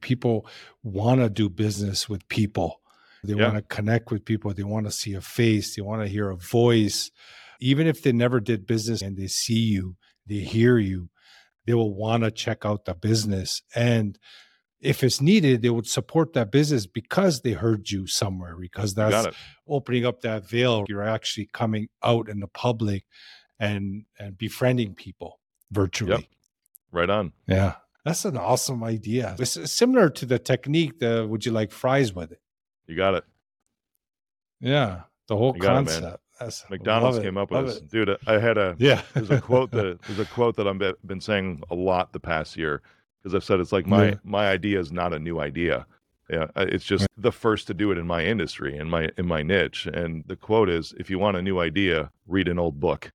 People 0.00 0.46
want 0.82 1.20
to 1.20 1.28
do 1.28 1.50
business 1.50 2.08
with 2.08 2.26
people. 2.28 2.80
They 3.22 3.34
Yeah. 3.34 3.52
want 3.52 3.56
to 3.56 3.74
connect 3.76 4.10
with 4.10 4.24
people. 4.24 4.54
They 4.54 4.62
want 4.62 4.86
to 4.86 4.92
see 4.92 5.12
a 5.12 5.20
face. 5.20 5.76
They 5.76 5.82
want 5.82 6.00
to 6.02 6.08
hear 6.08 6.30
a 6.30 6.36
voice. 6.36 7.10
Even 7.60 7.86
if 7.86 8.02
they 8.02 8.12
never 8.12 8.40
did 8.40 8.66
business 8.66 9.02
and 9.02 9.16
they 9.18 9.26
see 9.26 9.60
you, 9.60 9.96
they 10.26 10.40
hear 10.40 10.78
you, 10.78 11.10
they 11.66 11.74
will 11.74 11.94
want 11.94 12.22
to 12.24 12.30
check 12.30 12.64
out 12.64 12.86
the 12.86 12.94
business. 12.94 13.60
And 13.74 14.18
if 14.84 15.02
it's 15.02 15.20
needed, 15.20 15.62
they 15.62 15.70
would 15.70 15.86
support 15.86 16.34
that 16.34 16.50
business 16.50 16.86
because 16.86 17.40
they 17.40 17.52
heard 17.52 17.90
you 17.90 18.06
somewhere, 18.06 18.56
because 18.60 18.94
that's 18.94 19.28
it. 19.28 19.34
opening 19.66 20.04
up 20.04 20.20
that 20.20 20.46
veil. 20.48 20.84
You're 20.88 21.02
actually 21.02 21.48
coming 21.52 21.88
out 22.02 22.28
in 22.28 22.40
the 22.40 22.46
public 22.48 23.04
and 23.58 24.04
and 24.18 24.36
befriending 24.36 24.94
people 24.94 25.40
virtually. 25.70 26.12
Yep. 26.12 26.24
Right 26.92 27.10
on. 27.10 27.32
Yeah, 27.46 27.74
that's 28.04 28.24
an 28.24 28.36
awesome 28.36 28.84
idea. 28.84 29.34
It's 29.38 29.72
similar 29.72 30.10
to 30.10 30.26
the 30.26 30.38
technique. 30.38 31.00
The 31.00 31.26
would 31.26 31.46
you 31.46 31.52
like 31.52 31.72
fries 31.72 32.14
with 32.14 32.30
it? 32.32 32.40
You 32.86 32.96
got 32.96 33.14
it. 33.14 33.24
Yeah, 34.60 35.02
the 35.28 35.36
whole 35.36 35.54
it, 35.54 35.60
concept. 35.60 36.20
That's, 36.38 36.68
McDonald's 36.68 37.18
it, 37.18 37.22
came 37.22 37.38
up 37.38 37.50
with 37.50 37.66
this. 37.66 37.76
it. 37.76 37.90
Dude, 37.90 38.16
I 38.26 38.38
had 38.38 38.58
a 38.58 38.74
Yeah, 38.78 39.02
there's 39.14 39.30
a 39.30 39.40
quote 39.40 39.70
that 39.72 40.02
there's 40.02 40.18
a 40.18 40.26
quote 40.26 40.56
that 40.56 40.68
I've 40.68 41.06
been 41.06 41.20
saying 41.20 41.62
a 41.70 41.74
lot 41.74 42.12
the 42.12 42.20
past 42.20 42.56
year 42.56 42.82
because 43.24 43.34
I've 43.34 43.42
said 43.44 43.58
it's 43.58 43.72
like 43.72 43.86
my 43.86 44.08
Yeah. 44.10 44.14
my 44.22 44.48
idea 44.48 44.78
is 44.78 44.92
not 44.92 45.12
a 45.14 45.18
new 45.18 45.40
idea. 45.40 45.86
Yeah, 46.30 46.46
uh, 46.56 46.66
it's 46.68 46.84
just 46.84 47.06
the 47.18 47.32
first 47.32 47.66
to 47.66 47.74
do 47.74 47.90
it 47.90 47.98
in 47.98 48.06
my 48.06 48.24
industry 48.24 48.76
in 48.76 48.88
my 48.88 49.08
in 49.18 49.26
my 49.26 49.42
niche. 49.42 49.86
And 49.86 50.22
the 50.26 50.36
quote 50.36 50.68
is, 50.68 50.94
"If 50.98 51.10
you 51.10 51.18
want 51.18 51.36
a 51.36 51.42
new 51.42 51.58
idea, 51.58 52.10
read 52.26 52.48
an 52.48 52.58
old 52.58 52.78
book." 52.80 53.10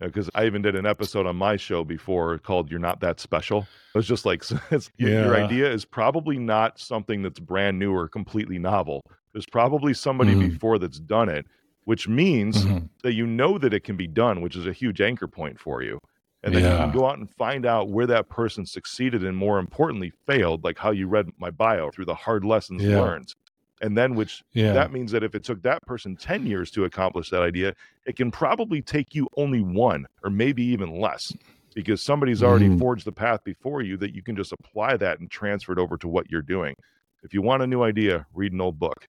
Because 0.00 0.28
I 0.34 0.44
even 0.46 0.60
did 0.60 0.74
an 0.74 0.86
episode 0.86 1.24
on 1.26 1.36
my 1.36 1.56
show 1.56 1.84
before 1.84 2.38
called 2.38 2.70
"You're 2.70 2.80
Not 2.80 3.00
That 3.00 3.20
Special." 3.20 3.60
It 3.94 3.98
was 3.98 4.06
just 4.08 4.24
like 4.26 4.42
it's, 4.70 4.90
your, 4.98 5.34
idea 5.36 5.70
is 5.70 5.84
probably 5.84 6.36
not 6.38 6.78
something 6.78 7.22
that's 7.22 7.38
brand 7.38 7.78
new 7.78 7.92
or 7.92 8.08
completely 8.08 8.58
novel. 8.58 9.00
There's 9.32 9.46
probably 9.46 9.94
somebody 9.94 10.34
Mhm. 10.34 10.50
before 10.50 10.78
that's 10.78 10.98
done 11.00 11.28
it, 11.28 11.46
which 11.84 12.06
means 12.08 12.64
Mhm. 12.64 12.88
that 13.02 13.14
you 13.14 13.26
know 13.26 13.56
that 13.58 13.72
it 13.72 13.84
can 13.84 13.96
be 13.96 14.06
done, 14.08 14.40
which 14.40 14.56
is 14.56 14.66
a 14.66 14.72
huge 14.72 15.00
anchor 15.00 15.26
point 15.28 15.58
for 15.60 15.82
you. 15.82 15.98
And 16.44 16.54
then 16.54 16.62
you 16.64 16.76
can 16.76 16.92
go 16.92 17.06
out 17.06 17.18
and 17.18 17.28
find 17.30 17.64
out 17.66 17.88
where 17.88 18.06
that 18.06 18.28
person 18.28 18.66
succeeded 18.66 19.24
and 19.24 19.36
more 19.36 19.58
importantly 19.58 20.12
failed, 20.26 20.62
like 20.62 20.78
how 20.78 20.90
you 20.90 21.08
read 21.08 21.30
my 21.38 21.50
bio 21.50 21.90
through 21.90 22.04
the 22.04 22.14
hard 22.14 22.44
lessons 22.44 22.82
Yeah. 22.82 22.98
learned. 23.00 23.34
And 23.80 23.96
then 23.96 24.14
which 24.14 24.42
yeah, 24.52 24.72
that 24.74 24.92
means 24.92 25.10
that 25.12 25.24
if 25.24 25.34
it 25.34 25.42
took 25.42 25.62
that 25.62 25.82
person 25.86 26.16
10 26.16 26.46
years 26.46 26.70
to 26.72 26.84
accomplish 26.84 27.30
that 27.30 27.42
idea, 27.42 27.74
it 28.06 28.16
can 28.16 28.30
probably 28.30 28.82
take 28.82 29.14
you 29.14 29.26
only 29.36 29.62
one 29.62 30.06
or 30.22 30.30
maybe 30.30 30.62
even 30.64 31.00
less 31.00 31.32
because 31.74 32.00
somebody's 32.02 32.42
already 32.42 32.68
Mhm. 32.68 32.78
forged 32.78 33.04
the 33.04 33.12
path 33.12 33.42
before 33.44 33.82
you 33.82 33.96
that 33.96 34.14
you 34.14 34.22
can 34.22 34.36
just 34.36 34.52
apply 34.52 34.96
that 34.98 35.18
and 35.18 35.30
transfer 35.30 35.72
it 35.72 35.78
over 35.78 35.96
to 35.96 36.08
what 36.08 36.30
you're 36.30 36.42
doing. 36.42 36.74
If 37.22 37.34
you 37.34 37.42
want 37.42 37.62
a 37.62 37.66
new 37.66 37.82
idea, 37.82 38.26
read 38.32 38.52
an 38.52 38.60
old 38.60 38.78
book. 38.78 39.08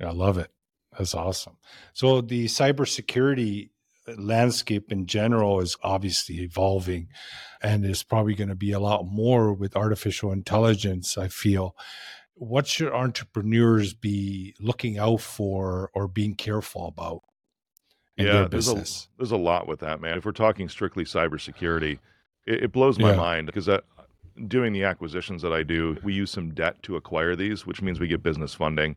I 0.00 0.10
love 0.10 0.38
it. 0.38 0.50
That's 0.96 1.14
awesome. 1.14 1.58
So 1.92 2.20
the 2.20 2.46
cybersecurity 2.46 3.70
landscape 4.16 4.92
in 4.92 5.06
general 5.06 5.60
is 5.60 5.76
obviously 5.82 6.40
evolving 6.40 7.08
and 7.62 7.84
there's 7.84 8.02
probably 8.02 8.34
going 8.34 8.48
to 8.48 8.54
be 8.54 8.72
a 8.72 8.80
lot 8.80 9.06
more 9.06 9.52
with 9.52 9.76
artificial 9.76 10.32
intelligence 10.32 11.18
i 11.18 11.28
feel. 11.28 11.74
What 12.38 12.66
should 12.66 12.92
entrepreneurs 12.92 13.94
be 13.94 14.54
looking 14.60 14.98
out 14.98 15.22
for 15.22 15.90
or 15.94 16.06
being 16.06 16.34
careful 16.34 16.86
about 16.86 17.22
yeah 18.16 18.46
there's 18.48 18.68
a, 18.68 18.84
there's 19.16 19.32
a 19.32 19.36
lot 19.36 19.66
with 19.66 19.80
that 19.80 20.00
man. 20.00 20.18
If 20.18 20.24
we're 20.24 20.32
talking 20.32 20.68
strictly 20.68 21.04
cybersecurity 21.04 21.98
it, 22.46 22.64
it 22.64 22.72
blows 22.72 22.98
my 22.98 23.10
yeah. 23.10 23.16
mind 23.16 23.46
because 23.46 23.68
uh, 23.68 23.80
doing 24.48 24.72
the 24.72 24.84
acquisitions 24.84 25.42
that 25.42 25.52
i 25.52 25.62
do 25.62 25.96
we 26.02 26.12
use 26.12 26.30
some 26.30 26.52
debt 26.52 26.82
to 26.82 26.96
acquire 26.96 27.34
these 27.34 27.66
which 27.66 27.80
means 27.80 27.98
we 27.98 28.06
get 28.06 28.22
business 28.22 28.54
funding 28.54 28.94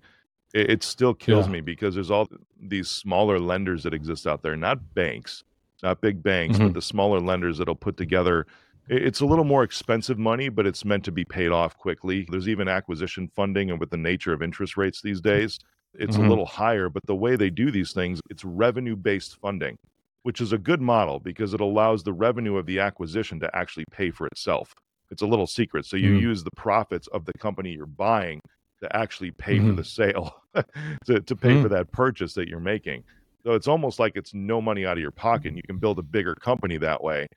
it, 0.53 0.69
it 0.69 0.83
still 0.83 1.13
kills 1.13 1.47
yeah. 1.47 1.53
me 1.53 1.61
because 1.61 1.95
there's 1.95 2.11
all 2.11 2.27
these 2.61 2.89
smaller 2.89 3.39
lenders 3.39 3.83
that 3.83 3.93
exist 3.93 4.27
out 4.27 4.41
there, 4.41 4.55
not 4.55 4.93
banks, 4.93 5.43
not 5.83 6.01
big 6.01 6.21
banks, 6.21 6.57
mm-hmm. 6.57 6.67
but 6.67 6.73
the 6.73 6.81
smaller 6.81 7.19
lenders 7.19 7.57
that'll 7.57 7.75
put 7.75 7.97
together. 7.97 8.45
It's 8.87 9.21
a 9.21 9.25
little 9.25 9.45
more 9.45 9.63
expensive 9.63 10.17
money, 10.17 10.49
but 10.49 10.65
it's 10.65 10.83
meant 10.83 11.05
to 11.05 11.11
be 11.11 11.23
paid 11.23 11.51
off 11.51 11.77
quickly. 11.77 12.25
There's 12.29 12.49
even 12.49 12.67
acquisition 12.67 13.29
funding, 13.35 13.69
and 13.69 13.79
with 13.79 13.91
the 13.91 13.97
nature 13.97 14.33
of 14.33 14.41
interest 14.41 14.77
rates 14.77 15.01
these 15.01 15.21
days, 15.21 15.59
it's 15.93 16.15
mm-hmm. 16.15 16.25
a 16.25 16.29
little 16.29 16.45
higher. 16.45 16.89
But 16.89 17.05
the 17.05 17.15
way 17.15 17.35
they 17.35 17.51
do 17.51 17.69
these 17.69 17.93
things, 17.93 18.19
it's 18.29 18.43
revenue 18.43 18.95
based 18.95 19.39
funding, 19.39 19.77
which 20.23 20.41
is 20.41 20.53
a 20.53 20.57
good 20.57 20.81
model 20.81 21.19
because 21.19 21.53
it 21.53 21.61
allows 21.61 22.03
the 22.03 22.13
revenue 22.13 22.57
of 22.57 22.65
the 22.65 22.79
acquisition 22.79 23.39
to 23.41 23.55
actually 23.55 23.85
pay 23.91 24.09
for 24.09 24.25
itself. 24.27 24.73
It's 25.11 25.21
a 25.21 25.27
little 25.27 25.47
secret. 25.47 25.85
So 25.85 25.95
you 25.97 26.11
mm-hmm. 26.11 26.27
use 26.27 26.43
the 26.43 26.51
profits 26.55 27.07
of 27.07 27.25
the 27.25 27.33
company 27.33 27.71
you're 27.71 27.85
buying 27.85 28.41
to 28.81 28.95
actually 28.95 29.31
pay 29.31 29.57
mm-hmm. 29.57 29.69
for 29.69 29.75
the 29.75 29.83
sale, 29.83 30.35
to, 31.05 31.19
to 31.19 31.35
pay 31.35 31.49
mm-hmm. 31.49 31.63
for 31.63 31.69
that 31.69 31.91
purchase 31.91 32.33
that 32.33 32.47
you're 32.47 32.59
making. 32.59 33.03
So 33.43 33.53
it's 33.53 33.67
almost 33.67 33.99
like 33.99 34.13
it's 34.15 34.33
no 34.33 34.61
money 34.61 34.85
out 34.85 34.97
of 34.97 35.01
your 35.01 35.11
pocket. 35.11 35.49
And 35.49 35.57
you 35.57 35.63
can 35.63 35.77
build 35.77 35.99
a 35.99 36.03
bigger 36.03 36.35
company 36.35 36.77
that 36.77 37.03
way 37.03 37.27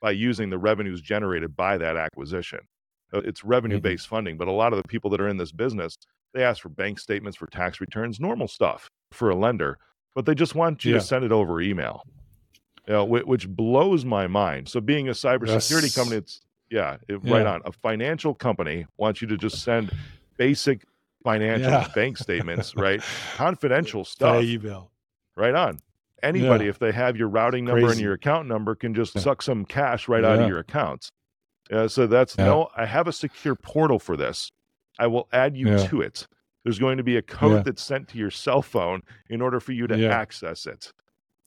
by 0.00 0.12
using 0.12 0.50
the 0.50 0.58
revenues 0.58 1.00
generated 1.00 1.56
by 1.56 1.78
that 1.78 1.96
acquisition. 1.96 2.60
It's 3.12 3.44
revenue 3.44 3.80
based 3.80 4.06
mm-hmm. 4.06 4.14
funding. 4.14 4.36
But 4.38 4.48
a 4.48 4.52
lot 4.52 4.72
of 4.72 4.82
the 4.82 4.88
people 4.88 5.10
that 5.10 5.20
are 5.20 5.28
in 5.28 5.36
this 5.36 5.52
business, 5.52 5.96
they 6.34 6.42
ask 6.42 6.62
for 6.62 6.70
bank 6.70 6.98
statements, 6.98 7.36
for 7.36 7.46
tax 7.46 7.80
returns, 7.80 8.18
normal 8.18 8.48
stuff 8.48 8.88
for 9.12 9.30
a 9.30 9.34
lender, 9.34 9.78
but 10.14 10.24
they 10.24 10.34
just 10.34 10.54
want 10.54 10.84
you 10.84 10.92
yeah. 10.92 10.98
to 10.98 11.04
send 11.04 11.24
it 11.24 11.32
over 11.32 11.60
email. 11.60 12.02
You 12.86 12.94
know, 12.94 13.04
which 13.04 13.48
blows 13.48 14.04
my 14.04 14.26
mind. 14.26 14.68
So 14.68 14.80
being 14.80 15.08
a 15.08 15.12
cybersecurity 15.12 15.82
yes. 15.82 15.94
company, 15.94 16.16
it's 16.16 16.40
yeah, 16.68 16.96
it, 17.06 17.20
yeah, 17.22 17.34
right 17.34 17.46
on. 17.46 17.60
A 17.64 17.70
financial 17.70 18.34
company 18.34 18.86
wants 18.96 19.22
you 19.22 19.28
to 19.28 19.36
just 19.36 19.62
send 19.62 19.92
basic 20.36 20.84
financial 21.22 21.70
yeah. 21.70 21.88
bank 21.94 22.18
statements, 22.18 22.74
right? 22.76 23.02
Confidential 23.36 24.04
stuff. 24.04 24.42
email. 24.42 24.90
Right 25.36 25.54
on. 25.54 25.78
Anybody, 26.22 26.64
yeah. 26.64 26.70
if 26.70 26.78
they 26.78 26.92
have 26.92 27.16
your 27.16 27.28
routing 27.28 27.64
number 27.64 27.80
Crazy. 27.80 27.92
and 27.94 28.00
your 28.00 28.12
account 28.12 28.46
number, 28.46 28.74
can 28.74 28.94
just 28.94 29.14
yeah. 29.14 29.22
suck 29.22 29.42
some 29.42 29.64
cash 29.64 30.08
right 30.08 30.24
out 30.24 30.38
of 30.38 30.48
your 30.48 30.60
accounts. 30.60 31.10
Uh, 31.70 31.88
so 31.88 32.06
that's 32.06 32.38
no, 32.38 32.68
I 32.76 32.86
have 32.86 33.08
a 33.08 33.12
secure 33.12 33.56
portal 33.56 33.98
for 33.98 34.16
this. 34.16 34.50
I 34.98 35.06
will 35.06 35.28
add 35.32 35.56
you 35.56 35.78
to 35.78 36.00
it. 36.00 36.26
There's 36.64 36.78
going 36.78 36.96
to 36.98 37.02
be 37.02 37.16
a 37.16 37.22
code 37.22 37.64
that's 37.64 37.82
sent 37.82 38.08
to 38.08 38.18
your 38.18 38.30
cell 38.30 38.62
phone 38.62 39.02
in 39.30 39.40
order 39.40 39.58
for 39.58 39.72
you 39.72 39.88
to 39.88 40.08
access 40.08 40.66
it. 40.66 40.92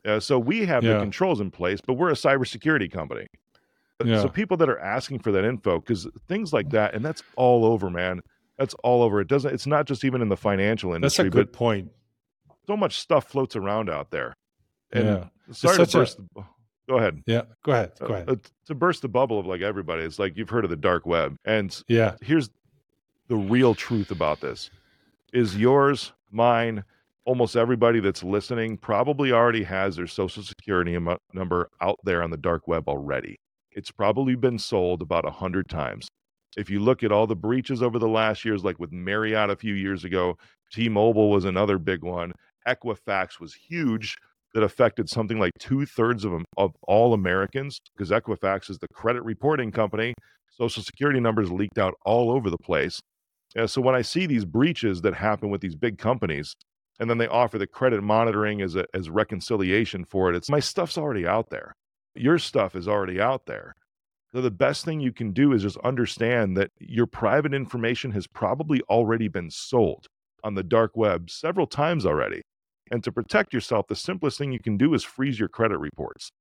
Uh, 0.05 0.19
so 0.19 0.37
we 0.37 0.65
have 0.65 0.83
the 0.83 0.99
controls 0.99 1.39
in 1.39 1.51
place, 1.51 1.79
but 1.85 1.93
we're 1.93 2.09
a 2.09 2.13
cybersecurity 2.13 2.91
company. 2.91 3.27
So 4.05 4.27
people 4.27 4.57
that 4.57 4.69
are 4.69 4.79
asking 4.79 5.19
for 5.19 5.31
that 5.31 5.45
info, 5.45 5.79
because 5.79 6.05
things 6.27 6.51
like 6.51 6.69
that, 6.71 6.93
and 6.93 7.05
that's 7.05 7.23
all 7.37 7.63
over, 7.63 7.89
man. 7.89 8.19
That's 8.57 8.73
all 8.83 9.03
over. 9.03 9.19
It 9.21 9.27
doesn't. 9.27 9.53
It's 9.53 9.67
not 9.67 9.85
just 9.85 10.03
even 10.03 10.21
in 10.21 10.29
the 10.29 10.37
financial 10.37 10.93
industry. 10.93 11.25
That's 11.25 11.35
a 11.35 11.37
good 11.37 11.53
point. 11.53 11.91
So 12.67 12.77
much 12.77 12.99
stuff 12.99 13.27
floats 13.27 13.55
around 13.55 13.89
out 13.89 14.11
there. 14.11 14.33
And 14.91 15.05
yeah. 15.05 15.23
sorry 15.51 15.85
to 15.85 15.97
burst. 15.97 16.19
A, 16.37 16.43
go 16.87 16.97
ahead. 16.97 17.21
Yeah. 17.25 17.43
Go 17.63 17.71
ahead. 17.73 17.91
Go 17.99 18.05
ahead. 18.07 18.29
Uh, 18.29 18.35
to 18.67 18.75
burst 18.75 19.01
the 19.01 19.07
bubble 19.07 19.39
of 19.39 19.45
like 19.45 19.61
everybody, 19.61 20.03
it's 20.03 20.19
like 20.19 20.37
you've 20.37 20.49
heard 20.49 20.63
of 20.63 20.69
the 20.69 20.75
dark 20.75 21.05
web, 21.05 21.35
and 21.45 21.83
yeah, 21.87 22.15
here's 22.21 22.49
the 23.27 23.35
real 23.35 23.75
truth 23.75 24.11
about 24.11 24.41
this: 24.41 24.69
is 25.33 25.57
yours, 25.57 26.13
mine, 26.31 26.83
almost 27.25 27.55
everybody 27.55 27.99
that's 27.99 28.23
listening 28.23 28.77
probably 28.77 29.31
already 29.31 29.63
has 29.63 29.95
their 29.95 30.07
social 30.07 30.43
security 30.43 30.97
number 31.33 31.69
out 31.81 31.99
there 32.03 32.23
on 32.23 32.29
the 32.31 32.37
dark 32.37 32.67
web 32.67 32.87
already. 32.87 33.39
It's 33.71 33.91
probably 33.91 34.35
been 34.35 34.57
sold 34.57 35.01
about 35.01 35.25
a 35.25 35.31
hundred 35.31 35.67
times. 35.67 36.07
If 36.57 36.69
you 36.69 36.79
look 36.79 37.03
at 37.03 37.11
all 37.11 37.27
the 37.27 37.35
breaches 37.35 37.81
over 37.83 37.99
the 37.99 38.07
last 38.07 38.45
years, 38.45 38.63
like 38.63 38.79
with 38.79 38.91
Marriott 38.91 39.49
a 39.49 39.55
few 39.55 39.73
years 39.73 40.03
ago, 40.03 40.37
T 40.71 40.89
Mobile 40.89 41.29
was 41.29 41.45
another 41.45 41.77
big 41.77 42.03
one. 42.03 42.31
Equifax 42.67 43.39
was 43.39 43.53
huge 43.53 44.15
that 44.53 44.63
affected 44.63 45.09
something 45.09 45.37
like 45.37 45.51
two 45.59 45.85
thirds 45.85 46.23
of, 46.23 46.33
um, 46.33 46.45
of 46.57 46.71
all 46.83 47.13
Americans 47.13 47.77
because 47.95 48.09
Equifax 48.09 48.69
is 48.69 48.79
the 48.79 48.87
credit 48.93 49.23
reporting 49.23 49.71
company. 49.71 50.13
Social 50.49 50.81
security 50.81 51.19
numbers 51.19 51.51
leaked 51.51 51.77
out 51.77 51.93
all 52.05 52.31
over 52.31 52.49
the 52.49 52.57
place. 52.57 52.99
Yeah, 53.55 53.65
so 53.65 53.81
when 53.81 53.95
I 53.95 54.01
see 54.01 54.25
these 54.25 54.45
breaches 54.45 55.01
that 55.01 55.13
happen 55.13 55.49
with 55.49 55.61
these 55.61 55.75
big 55.75 55.97
companies, 55.97 56.53
and 56.99 57.09
then 57.09 57.17
they 57.17 57.27
offer 57.27 57.57
the 57.57 57.67
credit 57.67 58.01
monitoring 58.01 58.61
as 58.61 58.75
a, 58.75 58.85
as 58.93 59.09
reconciliation 59.09 60.05
for 60.05 60.29
it, 60.29 60.35
it's 60.35 60.49
my 60.49 60.61
stuff's 60.61 60.97
already 60.97 61.27
out 61.27 61.49
there. 61.49 61.73
Your 62.15 62.39
stuff 62.39 62.75
is 62.75 62.87
already 62.87 63.19
out 63.19 63.45
there. 63.45 63.73
So 64.35 64.41
the 64.41 64.51
best 64.51 64.83
thing 64.83 64.99
you 64.99 65.13
can 65.13 65.31
do 65.31 65.53
is 65.53 65.61
just 65.61 65.77
understand 65.77 66.57
that 66.57 66.69
your 66.77 67.07
private 67.07 67.53
information 67.53 68.11
has 68.11 68.27
probably 68.27 68.81
already 68.89 69.29
been 69.29 69.49
sold 69.49 70.07
on 70.43 70.55
the 70.55 70.61
dark 70.61 70.97
web 70.97 71.29
several 71.29 71.65
times 71.65 72.05
already. 72.05 72.41
And 72.91 73.01
to 73.05 73.13
protect 73.13 73.53
yourself, 73.53 73.87
the 73.87 73.95
simplest 73.95 74.37
thing 74.37 74.51
you 74.51 74.59
can 74.59 74.75
do 74.75 74.93
is 74.93 75.05
freeze 75.05 75.39
your 75.39 75.47
credit 75.47 75.77
reports. 75.77 76.31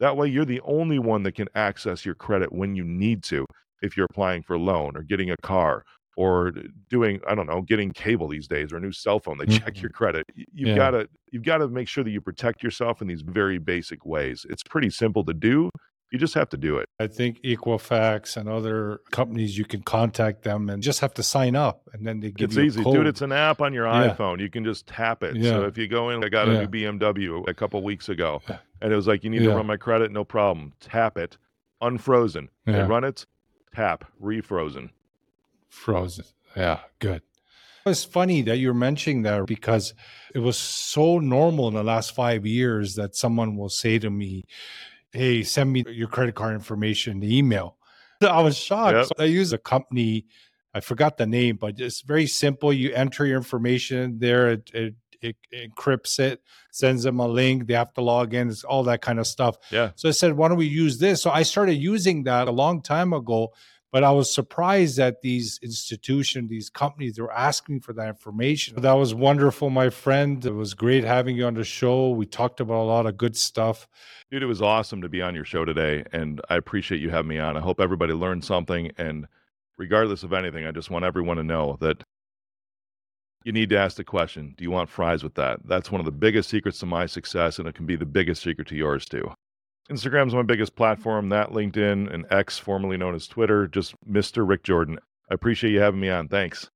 That 0.00 0.16
way, 0.16 0.28
you're 0.28 0.46
the 0.46 0.62
only 0.62 0.98
one 0.98 1.22
that 1.24 1.32
can 1.32 1.48
access 1.54 2.06
your 2.06 2.14
credit 2.14 2.50
when 2.50 2.74
you 2.76 2.82
need 2.82 3.22
to 3.24 3.44
if 3.82 3.94
you're 3.94 4.06
applying 4.08 4.42
for 4.42 4.54
a 4.54 4.58
loan 4.58 4.96
or 4.96 5.02
getting 5.02 5.30
a 5.30 5.36
car 5.42 5.84
or 6.16 6.52
doing 6.88 7.20
i 7.26 7.34
don't 7.34 7.48
know 7.48 7.60
getting 7.60 7.90
cable 7.90 8.28
these 8.28 8.46
days 8.46 8.72
or 8.72 8.76
a 8.76 8.80
new 8.80 8.92
cell 8.92 9.18
phone 9.18 9.36
they 9.36 9.46
check 9.46 9.80
your 9.80 9.90
mm-hmm. 9.90 9.96
credit 9.96 10.24
you've 10.34 10.68
yeah. 10.68 10.76
got 10.76 10.90
to 10.92 11.08
you've 11.32 11.42
got 11.42 11.58
to 11.58 11.66
make 11.66 11.88
sure 11.88 12.04
that 12.04 12.12
you 12.12 12.20
protect 12.20 12.62
yourself 12.62 13.02
in 13.02 13.08
these 13.08 13.22
very 13.22 13.58
basic 13.58 14.06
ways 14.06 14.46
it's 14.48 14.62
pretty 14.62 14.88
simple 14.88 15.24
to 15.24 15.34
do 15.34 15.68
you 16.14 16.18
just 16.18 16.34
have 16.34 16.48
to 16.48 16.56
do 16.56 16.76
it. 16.76 16.88
I 17.00 17.08
think 17.08 17.42
Equifax 17.42 18.36
and 18.36 18.48
other 18.48 19.00
companies, 19.10 19.58
you 19.58 19.64
can 19.64 19.82
contact 19.82 20.44
them 20.44 20.70
and 20.70 20.80
just 20.80 21.00
have 21.00 21.12
to 21.14 21.24
sign 21.24 21.56
up, 21.56 21.90
and 21.92 22.06
then 22.06 22.20
they 22.20 22.30
give 22.30 22.50
it's 22.50 22.56
you. 22.56 22.62
It's 22.62 22.76
easy, 22.76 22.84
dude. 22.88 23.08
It's 23.08 23.20
an 23.20 23.32
app 23.32 23.60
on 23.60 23.74
your 23.74 23.88
yeah. 23.88 24.14
iPhone. 24.14 24.38
You 24.38 24.48
can 24.48 24.64
just 24.64 24.86
tap 24.86 25.24
it. 25.24 25.34
Yeah. 25.34 25.50
So 25.50 25.64
if 25.64 25.76
you 25.76 25.88
go 25.88 26.10
in, 26.10 26.22
I 26.22 26.28
got 26.28 26.46
yeah. 26.46 26.54
a 26.54 26.60
new 26.60 26.68
BMW 26.68 27.48
a 27.48 27.52
couple 27.52 27.82
weeks 27.82 28.08
ago, 28.08 28.40
and 28.80 28.92
it 28.92 28.94
was 28.94 29.08
like, 29.08 29.24
you 29.24 29.30
need 29.30 29.40
to 29.40 29.50
run 29.50 29.66
my 29.66 29.76
credit, 29.76 30.12
no 30.12 30.22
problem. 30.22 30.72
Tap 30.78 31.18
it, 31.18 31.36
unfrozen. 31.80 32.48
Yeah. 32.64 32.74
And 32.76 32.88
run 32.88 33.02
it, 33.02 33.26
tap, 33.74 34.04
refrozen. 34.22 34.90
Frozen. 35.68 36.26
Yeah, 36.56 36.78
good. 37.00 37.22
It's 37.86 38.04
funny 38.04 38.40
that 38.42 38.58
you're 38.58 38.72
mentioning 38.72 39.22
that 39.22 39.46
because 39.46 39.94
it 40.32 40.38
was 40.38 40.56
so 40.56 41.18
normal 41.18 41.66
in 41.66 41.74
the 41.74 41.82
last 41.82 42.14
five 42.14 42.46
years 42.46 42.94
that 42.94 43.16
someone 43.16 43.56
will 43.56 43.68
say 43.68 43.98
to 43.98 44.10
me, 44.10 44.44
hey, 45.14 45.42
send 45.42 45.72
me 45.72 45.84
your 45.88 46.08
credit 46.08 46.34
card 46.34 46.54
information, 46.54 47.20
the 47.20 47.36
email. 47.36 47.76
I 48.20 48.40
was 48.42 48.56
shocked. 48.56 48.96
Yep. 48.96 49.06
So 49.06 49.14
I 49.18 49.24
use 49.24 49.52
a 49.52 49.58
company, 49.58 50.26
I 50.72 50.80
forgot 50.80 51.16
the 51.16 51.26
name, 51.26 51.56
but 51.56 51.78
it's 51.78 52.00
very 52.00 52.26
simple. 52.26 52.72
You 52.72 52.92
enter 52.92 53.26
your 53.26 53.36
information 53.36 54.18
there, 54.18 54.52
it, 54.52 54.70
it, 54.74 54.94
it 55.20 55.36
encrypts 55.54 56.18
it, 56.18 56.42
sends 56.70 57.02
them 57.02 57.20
a 57.20 57.28
link. 57.28 57.66
They 57.66 57.74
have 57.74 57.94
to 57.94 58.00
log 58.00 58.34
in, 58.34 58.48
it's 58.48 58.64
all 58.64 58.82
that 58.84 59.02
kind 59.02 59.18
of 59.18 59.26
stuff. 59.26 59.56
Yeah. 59.70 59.90
So 59.94 60.08
I 60.08 60.12
said, 60.12 60.34
why 60.34 60.48
don't 60.48 60.58
we 60.58 60.66
use 60.66 60.98
this? 60.98 61.22
So 61.22 61.30
I 61.30 61.42
started 61.42 61.74
using 61.74 62.24
that 62.24 62.48
a 62.48 62.52
long 62.52 62.82
time 62.82 63.12
ago 63.12 63.52
but 63.94 64.02
I 64.02 64.10
was 64.10 64.28
surprised 64.28 64.96
that 64.96 65.22
these 65.22 65.60
institutions, 65.62 66.50
these 66.50 66.68
companies, 66.68 67.16
were 67.16 67.32
asking 67.32 67.78
for 67.78 67.92
that 67.92 68.08
information. 68.08 68.82
That 68.82 68.94
was 68.94 69.14
wonderful, 69.14 69.70
my 69.70 69.88
friend. 69.88 70.44
It 70.44 70.50
was 70.50 70.74
great 70.74 71.04
having 71.04 71.36
you 71.36 71.46
on 71.46 71.54
the 71.54 71.62
show. 71.62 72.10
We 72.10 72.26
talked 72.26 72.58
about 72.58 72.82
a 72.82 72.88
lot 72.88 73.06
of 73.06 73.16
good 73.16 73.36
stuff. 73.36 73.86
Dude, 74.32 74.42
it 74.42 74.46
was 74.46 74.60
awesome 74.60 75.00
to 75.02 75.08
be 75.08 75.22
on 75.22 75.36
your 75.36 75.44
show 75.44 75.64
today. 75.64 76.02
And 76.12 76.40
I 76.50 76.56
appreciate 76.56 77.00
you 77.00 77.10
having 77.10 77.28
me 77.28 77.38
on. 77.38 77.56
I 77.56 77.60
hope 77.60 77.78
everybody 77.78 78.14
learned 78.14 78.44
something. 78.44 78.90
And 78.98 79.28
regardless 79.78 80.24
of 80.24 80.32
anything, 80.32 80.66
I 80.66 80.72
just 80.72 80.90
want 80.90 81.04
everyone 81.04 81.36
to 81.36 81.44
know 81.44 81.78
that 81.80 82.02
you 83.44 83.52
need 83.52 83.70
to 83.70 83.78
ask 83.78 83.96
the 83.96 84.02
question 84.02 84.54
Do 84.56 84.64
you 84.64 84.72
want 84.72 84.90
fries 84.90 85.22
with 85.22 85.34
that? 85.34 85.60
That's 85.66 85.92
one 85.92 86.00
of 86.00 86.04
the 86.04 86.10
biggest 86.10 86.50
secrets 86.50 86.80
to 86.80 86.86
my 86.86 87.06
success, 87.06 87.60
and 87.60 87.68
it 87.68 87.76
can 87.76 87.86
be 87.86 87.94
the 87.94 88.06
biggest 88.06 88.42
secret 88.42 88.66
to 88.68 88.74
yours 88.74 89.04
too. 89.04 89.30
Instagram's 89.90 90.34
my 90.34 90.42
biggest 90.42 90.76
platform, 90.76 91.28
that 91.28 91.50
LinkedIn 91.50 92.12
and 92.12 92.24
X, 92.30 92.58
formerly 92.58 92.96
known 92.96 93.14
as 93.14 93.26
Twitter, 93.26 93.66
just 93.68 93.94
Mr. 94.08 94.48
Rick 94.48 94.62
Jordan. 94.62 94.98
I 95.30 95.34
appreciate 95.34 95.72
you 95.72 95.80
having 95.80 96.00
me 96.00 96.08
on. 96.08 96.28
Thanks. 96.28 96.70